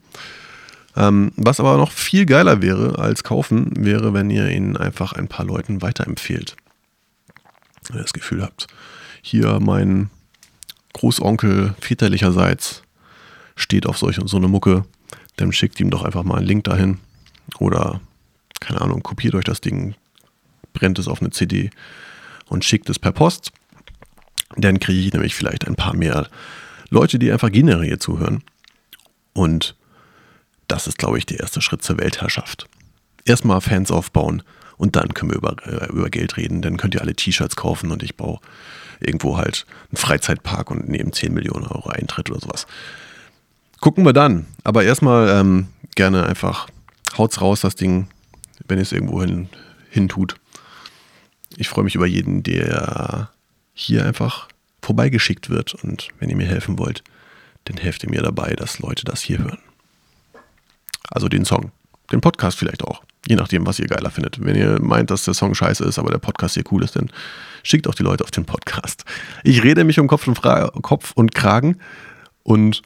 Ähm, 0.96 1.32
was 1.36 1.60
aber 1.60 1.76
noch 1.76 1.90
viel 1.90 2.24
geiler 2.24 2.62
wäre 2.62 2.98
als 2.98 3.24
kaufen, 3.24 3.72
wäre, 3.76 4.14
wenn 4.14 4.30
ihr 4.30 4.48
ihn 4.50 4.76
einfach 4.76 5.12
ein 5.12 5.28
paar 5.28 5.44
Leuten 5.44 5.82
weiterempfehlt. 5.82 6.56
Wenn 7.88 7.98
ihr 7.98 8.02
das 8.02 8.14
Gefühl 8.14 8.42
habt, 8.42 8.68
hier 9.20 9.58
mein 9.60 10.10
Großonkel 10.94 11.74
väterlicherseits 11.80 12.82
steht 13.56 13.86
auf 13.86 13.98
solch 13.98 14.18
und 14.18 14.28
so 14.28 14.38
eine 14.38 14.48
Mucke, 14.48 14.84
dann 15.36 15.52
schickt 15.52 15.78
ihm 15.80 15.90
doch 15.90 16.02
einfach 16.02 16.22
mal 16.22 16.38
einen 16.38 16.46
Link 16.46 16.64
dahin. 16.64 16.98
Oder, 17.58 18.00
keine 18.60 18.80
Ahnung, 18.80 19.02
kopiert 19.02 19.34
euch 19.34 19.44
das 19.44 19.60
Ding, 19.60 19.94
brennt 20.72 20.98
es 20.98 21.08
auf 21.08 21.20
eine 21.20 21.30
CD 21.30 21.70
und 22.48 22.64
schickt 22.64 22.90
es 22.90 22.98
per 22.98 23.12
Post. 23.12 23.52
Dann 24.56 24.78
kriege 24.78 25.00
ich 25.00 25.12
nämlich 25.12 25.34
vielleicht 25.34 25.66
ein 25.66 25.74
paar 25.74 25.94
mehr 25.94 26.28
Leute, 26.90 27.18
die 27.18 27.32
einfach 27.32 27.50
generell 27.50 27.98
zuhören. 27.98 28.42
Und 29.32 29.76
das 30.68 30.86
ist, 30.86 30.98
glaube 30.98 31.18
ich, 31.18 31.26
der 31.26 31.40
erste 31.40 31.60
Schritt 31.60 31.82
zur 31.82 31.98
Weltherrschaft. 31.98 32.68
Erstmal 33.24 33.60
Fans 33.60 33.90
aufbauen 33.90 34.42
und 34.76 34.96
dann 34.96 35.14
können 35.14 35.30
wir 35.30 35.38
über, 35.38 35.56
äh, 35.66 35.88
über 35.88 36.10
Geld 36.10 36.36
reden. 36.36 36.62
Dann 36.62 36.76
könnt 36.76 36.94
ihr 36.94 37.00
alle 37.00 37.14
T-Shirts 37.14 37.56
kaufen 37.56 37.90
und 37.90 38.02
ich 38.02 38.16
baue 38.16 38.38
irgendwo 39.00 39.36
halt 39.36 39.66
einen 39.90 39.96
Freizeitpark 39.96 40.70
und 40.70 40.88
nehme 40.88 41.10
10 41.10 41.34
Millionen 41.34 41.66
Euro 41.66 41.88
Eintritt 41.90 42.30
oder 42.30 42.40
sowas. 42.40 42.66
Gucken 43.80 44.04
wir 44.04 44.12
dann. 44.12 44.46
Aber 44.64 44.84
erstmal 44.84 45.28
ähm, 45.28 45.68
gerne 45.94 46.26
einfach 46.26 46.68
haut's 47.18 47.40
raus, 47.40 47.60
das 47.60 47.74
Ding, 47.74 48.08
wenn 48.66 48.78
es 48.78 48.92
irgendwo 48.92 49.22
hin, 49.22 49.48
hin 49.90 50.08
tut. 50.08 50.36
Ich 51.56 51.68
freue 51.68 51.84
mich 51.84 51.94
über 51.94 52.06
jeden, 52.06 52.42
der 52.42 53.30
hier 53.72 54.04
einfach 54.04 54.48
vorbeigeschickt 54.82 55.50
wird. 55.50 55.74
Und 55.74 56.08
wenn 56.18 56.28
ihr 56.28 56.36
mir 56.36 56.46
helfen 56.46 56.78
wollt, 56.78 57.02
dann 57.64 57.76
helft 57.76 58.04
ihr 58.04 58.10
mir 58.10 58.22
dabei, 58.22 58.54
dass 58.54 58.78
Leute 58.78 59.04
das 59.04 59.20
hier 59.20 59.38
hören. 59.38 59.58
Also 61.10 61.28
den 61.28 61.44
Song. 61.44 61.72
Den 62.12 62.20
Podcast 62.20 62.58
vielleicht 62.58 62.84
auch. 62.84 63.02
Je 63.26 63.34
nachdem, 63.34 63.66
was 63.66 63.80
ihr 63.80 63.88
geiler 63.88 64.10
findet. 64.10 64.44
Wenn 64.44 64.54
ihr 64.54 64.80
meint, 64.80 65.10
dass 65.10 65.24
der 65.24 65.34
Song 65.34 65.54
scheiße 65.54 65.84
ist, 65.84 65.98
aber 65.98 66.10
der 66.10 66.18
Podcast 66.18 66.54
hier 66.54 66.64
cool 66.70 66.84
ist, 66.84 66.94
dann 66.94 67.10
schickt 67.64 67.88
auch 67.88 67.94
die 67.94 68.04
Leute 68.04 68.22
auf 68.22 68.30
den 68.30 68.44
Podcast. 68.44 69.04
Ich 69.42 69.64
rede 69.64 69.82
mich 69.82 69.98
um 69.98 70.06
Kopf 70.06 70.28
und, 70.28 70.36
Fra 70.36 70.70
Kopf 70.82 71.12
und 71.16 71.34
Kragen 71.34 71.78
und 72.44 72.82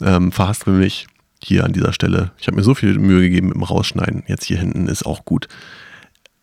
ähm, 0.00 0.32
verhaspel 0.32 0.74
mich 0.74 1.06
hier 1.44 1.64
an 1.64 1.72
dieser 1.72 1.92
Stelle. 1.92 2.32
Ich 2.38 2.46
habe 2.46 2.56
mir 2.56 2.64
so 2.64 2.74
viel 2.74 2.98
Mühe 2.98 3.20
gegeben 3.20 3.48
mit 3.48 3.56
dem 3.56 3.62
Rausschneiden. 3.62 4.24
Jetzt 4.26 4.44
hier 4.44 4.58
hinten 4.58 4.88
ist 4.88 5.04
auch 5.04 5.24
gut. 5.24 5.48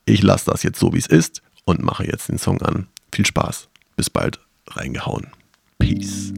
Ich 0.05 0.23
lasse 0.23 0.49
das 0.51 0.63
jetzt 0.63 0.79
so, 0.79 0.93
wie 0.93 0.99
es 0.99 1.07
ist 1.07 1.41
und 1.65 1.83
mache 1.83 2.05
jetzt 2.05 2.29
den 2.29 2.37
Song 2.37 2.61
an. 2.61 2.87
Viel 3.13 3.25
Spaß. 3.25 3.69
Bis 3.95 4.09
bald. 4.09 4.39
Reingehauen. 4.67 5.27
Peace. 5.79 6.33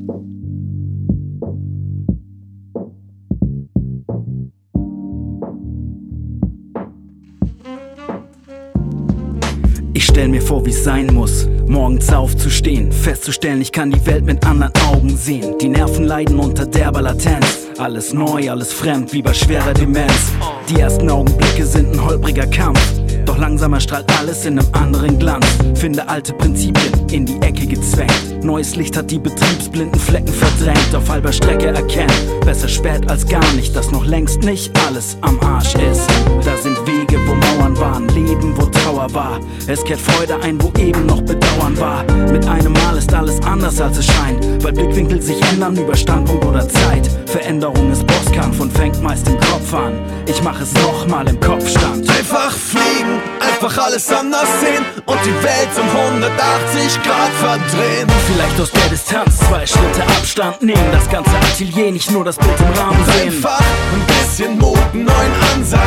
Stell 10.14 10.28
mir 10.28 10.44
vor, 10.44 10.64
wie's 10.64 10.84
sein 10.84 11.08
muss, 11.08 11.48
morgens 11.66 12.14
aufzustehen, 12.14 12.92
festzustellen, 12.92 13.62
ich 13.62 13.72
kann 13.72 13.90
die 13.90 14.06
Welt 14.06 14.24
mit 14.26 14.46
anderen 14.46 14.72
Augen 14.88 15.18
sehen. 15.18 15.56
Die 15.60 15.68
Nerven 15.68 16.06
leiden 16.06 16.38
unter 16.38 16.68
derber 16.68 17.02
Latenz. 17.02 17.68
Alles 17.80 18.14
neu, 18.14 18.52
alles 18.52 18.72
fremd, 18.72 19.12
wie 19.12 19.24
bei 19.24 19.34
schwerer 19.34 19.74
Demenz. 19.74 20.32
Die 20.70 20.80
ersten 20.80 21.10
Augenblicke 21.10 21.66
sind 21.66 21.94
ein 21.94 22.06
holpriger 22.06 22.46
Kampf. 22.46 23.03
Doch 23.34 23.40
langsamer 23.40 23.80
strahlt 23.80 24.06
alles 24.20 24.46
in 24.46 24.60
einem 24.60 24.70
anderen 24.74 25.18
Glanz. 25.18 25.48
Finde 25.74 26.08
alte 26.08 26.34
Prinzipien 26.34 26.92
in 27.12 27.26
die 27.26 27.42
Ecke 27.42 27.66
gezwängt. 27.66 28.44
Neues 28.44 28.76
Licht 28.76 28.96
hat 28.96 29.10
die 29.10 29.18
betriebsblinden 29.18 30.00
Flecken 30.00 30.32
verdrängt. 30.32 30.94
Auf 30.94 31.10
halber 31.10 31.32
Strecke 31.32 31.70
erkennen, 31.70 32.14
besser 32.46 32.68
spät 32.68 33.10
als 33.10 33.28
gar 33.28 33.52
nicht, 33.54 33.76
dass 33.76 33.90
noch 33.90 34.06
längst 34.06 34.44
nicht 34.44 34.72
alles 34.86 35.18
am 35.22 35.40
Arsch 35.40 35.74
ist. 35.74 36.08
Da 36.46 36.56
sind 36.58 36.78
Wege, 36.86 37.20
wo 37.26 37.34
Mauern 37.34 37.76
waren, 37.80 38.08
Leben, 38.10 38.56
wo 38.56 38.68
Trauer 38.68 39.12
war. 39.16 39.40
Es 39.66 39.84
kehrt 39.84 40.02
Freude 40.02 40.40
ein, 40.44 40.62
wo 40.62 40.72
eben 40.80 41.08
noch 41.08 41.22
Bedauern 41.22 41.76
war. 41.80 42.04
Mit 42.32 42.48
einem 42.48 42.74
Mal 42.74 42.98
ist 42.98 43.12
alles 43.16 43.42
anders 43.42 43.82
als 43.82 43.98
es 43.98 44.06
scheint, 44.06 44.64
weil 44.64 44.74
Blickwinkel 44.74 45.20
sich 45.20 45.42
ändern 45.52 45.76
über 45.76 45.96
Standpunkt 45.96 46.46
oder 46.46 46.70
Zeit. 46.70 47.10
Veränderung 47.26 47.92
ist 47.92 48.06
Bosskampf 48.06 48.60
und 48.60 48.72
fängt 48.72 49.02
meist 49.02 49.28
im 49.28 49.40
Kopf 49.40 49.74
an. 49.74 49.94
Ich 50.28 50.44
mach 50.44 50.62
es 50.62 50.72
nochmal 50.76 51.28
im 51.28 51.40
Kopfstand. 51.40 52.08
Einfach 52.10 52.52
fliegen, 52.52 53.20
einfach 53.64 53.86
alles 53.86 54.12
anders 54.12 54.48
sehen 54.60 54.84
und 55.06 55.20
die 55.24 55.44
Welt 55.44 55.70
um 55.80 55.88
180 55.88 57.02
Grad 57.04 57.32
verdrehen. 57.40 58.08
Vielleicht 58.28 58.60
aus 58.60 58.72
der 58.72 58.90
Distanz 58.90 59.38
zwei 59.40 59.66
Schritte 59.66 60.04
Abstand 60.04 60.62
nehmen, 60.62 60.92
das 60.92 61.10
ganze 61.10 61.32
Atelier, 61.32 61.92
nicht 61.92 62.12
nur 62.12 62.26
das 62.26 62.38
Bild 62.38 62.60
im 62.60 62.74
Rahmen 62.80 63.06
sehen. 63.06 63.28
Einfach 63.28 63.60
ein 63.60 64.06
bisschen 64.08 64.60
Mut, 64.60 64.78
einen 64.94 65.06
neuen 65.06 65.32
Ansatz 65.56 65.82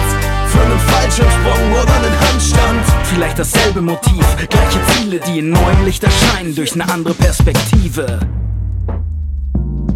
für 0.49 0.61
einen 0.61 0.81
Fallschirmsprung 0.81 1.73
oder 1.73 1.95
einen 1.97 2.21
Handstand. 2.21 2.83
Vielleicht 3.05 3.39
dasselbe 3.39 3.83
Motiv, 3.83 4.25
gleiche 4.49 4.81
Ziele, 4.93 5.21
die 5.21 5.41
in 5.41 5.51
neuem 5.51 5.85
Licht 5.85 6.03
erscheinen 6.03 6.55
durch 6.55 6.73
eine 6.73 6.89
andere 6.91 7.15
Perspektive. 7.15 8.21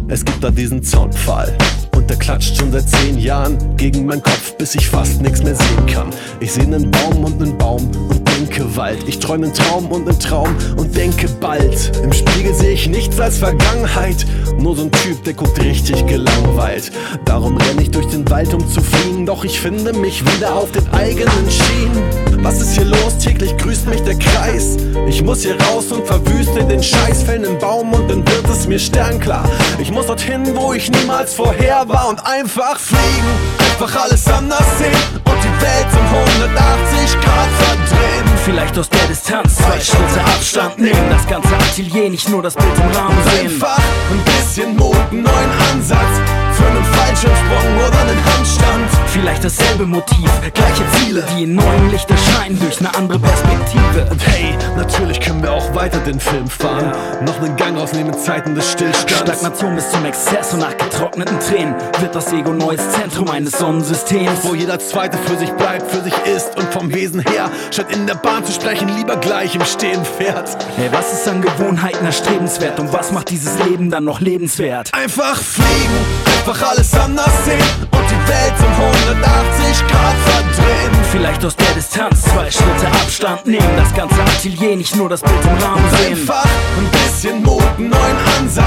Es 0.07 0.23
gibt 0.23 0.43
da 0.43 0.51
diesen 0.51 0.83
Zaunpfahl 0.83 1.57
und 2.01 2.09
der 2.09 2.17
klatscht 2.17 2.57
schon 2.57 2.71
seit 2.71 2.89
zehn 2.89 3.19
Jahren 3.19 3.77
gegen 3.77 4.05
meinen 4.05 4.23
Kopf, 4.23 4.57
bis 4.57 4.73
ich 4.73 4.89
fast 4.89 5.21
nichts 5.21 5.43
mehr 5.43 5.55
sehen 5.55 5.85
kann. 5.85 6.09
Ich 6.39 6.51
sehe 6.51 6.63
einen 6.63 6.89
Baum 6.89 7.23
und 7.23 7.41
einen 7.41 7.57
Baum 7.57 7.91
und 8.09 8.27
denke 8.27 8.75
Wald. 8.75 9.07
Ich 9.07 9.19
träume 9.19 9.45
einen 9.45 9.53
Traum 9.53 9.85
und 9.91 10.09
einen 10.09 10.19
Traum 10.19 10.55
und 10.77 10.95
denke 10.95 11.27
bald. 11.39 11.91
Im 12.03 12.11
Spiegel 12.11 12.55
sehe 12.55 12.71
ich 12.71 12.87
nichts 12.87 13.19
als 13.19 13.37
Vergangenheit, 13.37 14.25
nur 14.57 14.75
so 14.75 14.83
ein 14.83 14.91
Typ, 14.91 15.23
der 15.25 15.33
guckt 15.33 15.61
richtig 15.63 16.05
gelangweilt. 16.07 16.91
Darum 17.25 17.57
renne 17.57 17.83
ich 17.83 17.91
durch 17.91 18.07
den 18.07 18.27
Wald, 18.31 18.51
um 18.53 18.67
zu 18.67 18.81
fliehen, 18.81 19.27
doch 19.27 19.43
ich 19.43 19.59
finde 19.59 19.93
mich 19.93 20.23
wieder 20.25 20.55
auf 20.55 20.71
den 20.71 20.87
eigenen 20.93 21.51
Schienen. 21.51 22.43
Was 22.43 22.61
ist 22.61 22.73
hier 22.73 22.85
los? 22.85 23.19
Täglich 23.19 23.55
grüßt 23.71 23.87
mich 23.87 24.01
der 24.03 24.19
Kreis. 24.19 24.75
Ich 25.07 25.23
muss 25.23 25.43
hier 25.43 25.55
raus 25.61 25.93
und 25.93 26.05
verwüste 26.05 26.61
den 26.65 26.83
Scheiß, 26.83 27.23
fällen 27.23 27.45
einen 27.45 27.57
Baum 27.57 27.93
und 27.93 28.11
dann 28.11 28.27
wird 28.27 28.49
es 28.49 28.67
mir 28.67 28.77
sternklar. 28.77 29.49
Ich 29.79 29.89
muss 29.91 30.07
dorthin, 30.07 30.43
wo 30.57 30.73
ich 30.73 30.91
niemals 30.91 31.35
vorher 31.35 31.87
war 31.87 32.09
und 32.09 32.19
einfach 32.25 32.77
fliegen. 32.77 33.31
Einfach 33.59 34.03
alles 34.03 34.27
anders 34.27 34.65
sehen 34.77 34.91
und 35.23 35.37
die 35.41 35.61
Welt 35.63 35.87
um 35.93 36.17
180 36.41 37.21
Grad 37.21 37.49
verdrehen. 37.59 38.25
Vielleicht 38.43 38.77
aus 38.77 38.89
der 38.89 39.07
Distanz 39.07 39.55
zwei 39.55 39.79
Schritte 39.79 40.19
Abstand 40.35 40.77
nehmen. 40.77 41.09
Das 41.09 41.25
ganze 41.25 41.55
Atelier, 41.55 42.09
nicht 42.09 42.27
nur 42.27 42.43
das 42.43 42.55
Bild 42.55 42.75
im 42.75 42.91
Rahmen 42.97 43.17
sehen. 43.31 43.45
Einfach 43.45 43.79
ein 44.11 44.21
bisschen 44.25 44.75
Mut, 44.75 45.13
neuen 45.13 45.51
Ansatz 45.71 46.40
für 46.61 46.67
einen 46.67 46.85
Fallschirmsprung 46.85 47.77
oder 47.87 47.99
einen 48.01 48.25
Handstand. 48.25 48.89
Vielleicht 49.07 49.43
dasselbe 49.43 49.85
Motiv, 49.85 50.29
gleiche 50.53 50.83
Ziele, 50.95 51.23
die 51.35 51.43
in 51.43 51.55
neuem 51.55 51.89
Licht 51.89 52.09
erscheinen 52.09 52.59
durch 52.59 52.79
eine 52.79 52.93
andere 52.95 53.19
Perspektive. 53.19 54.07
Und 54.09 54.27
hey, 54.27 54.55
natürlich 54.77 55.19
können 55.19 55.41
wir 55.41 55.51
auch 55.51 55.75
weiter 55.75 55.99
den 55.99 56.19
Film 56.19 56.47
fahren. 56.47 56.91
Noch 57.25 57.41
einen 57.41 57.55
Gang 57.55 57.77
ausnehmen, 57.77 58.13
Zeiten 58.17 58.55
des 58.55 58.71
Stillstands. 58.71 59.21
Stagnation 59.21 59.75
bis 59.75 59.89
zum 59.89 60.05
Exzess 60.05 60.53
und 60.53 60.59
nach 60.59 60.77
getrockneten 60.77 61.39
Tränen 61.39 61.75
wird 61.99 62.15
das 62.15 62.31
Ego 62.31 62.53
neues 62.53 62.89
Zentrum 62.91 63.29
eines 63.29 63.57
Sonnensystems. 63.57 64.39
Wo 64.43 64.55
jeder 64.55 64.79
Zweite 64.79 65.17
für 65.17 65.37
sich 65.37 65.51
bleibt, 65.51 65.91
für 65.91 66.01
sich 66.01 66.13
ist 66.25 66.57
und 66.57 66.71
vom 66.71 66.93
Wesen 66.93 67.21
her, 67.21 67.49
statt 67.71 67.87
in 67.93 68.07
der 68.07 68.15
Bahn 68.15 68.45
zu 68.45 68.51
sprechen, 68.51 68.89
lieber 68.95 69.17
gleich 69.17 69.55
im 69.55 69.65
Stehen 69.65 70.03
fährt. 70.05 70.57
Hey, 70.75 70.89
was 70.91 71.13
ist 71.13 71.27
an 71.27 71.41
Gewohnheiten 71.41 72.05
erstrebenswert 72.05 72.79
und 72.79 72.93
was 72.93 73.11
macht 73.11 73.29
dieses 73.29 73.57
Leben 73.65 73.89
dann 73.89 74.03
noch 74.03 74.19
lebenswert? 74.19 74.93
Einfach 74.93 75.37
fliegen, 75.37 76.30
einfach 76.41 76.71
alles 76.71 76.93
anders 76.95 77.45
sehen 77.45 77.59
und 77.91 78.05
die 78.09 78.27
Welt 78.27 78.53
um 78.59 78.73
180 78.73 79.87
Grad 79.87 80.15
verdrehen. 80.25 80.91
Vielleicht 81.11 81.45
aus 81.45 81.55
der 81.55 81.71
Distanz 81.75 82.23
zwei 82.23 82.49
Schritte 82.49 82.87
Abstand 82.87 83.45
nehmen. 83.45 83.69
Das 83.77 83.93
ganze 83.93 84.19
Atelier, 84.21 84.75
nicht 84.75 84.95
nur 84.95 85.09
das 85.09 85.21
Bild 85.21 85.43
im 85.43 85.63
Rahmen 85.63 85.83
sehen. 85.97 86.13
Einfach 86.13 86.45
ein 86.45 86.89
bisschen 86.91 87.43
Mut, 87.43 87.61
einen 87.77 87.89
neuen 87.89 88.17
Ansatz 88.39 88.65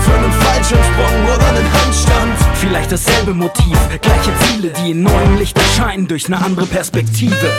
für 0.00 0.14
einen 0.14 0.32
Fallschirmsprung 0.32 1.24
oder 1.34 1.48
einen 1.48 1.72
Handstand. 1.72 2.32
Vielleicht 2.54 2.90
dasselbe 2.90 3.34
Motiv, 3.34 3.78
gleiche 4.00 4.32
Ziele, 4.46 4.72
die 4.82 4.90
in 4.90 5.02
neuem 5.02 5.36
Licht 5.38 5.56
erscheinen 5.56 6.08
durch 6.08 6.26
eine 6.26 6.38
andere 6.44 6.66
Perspektive. 6.66 7.50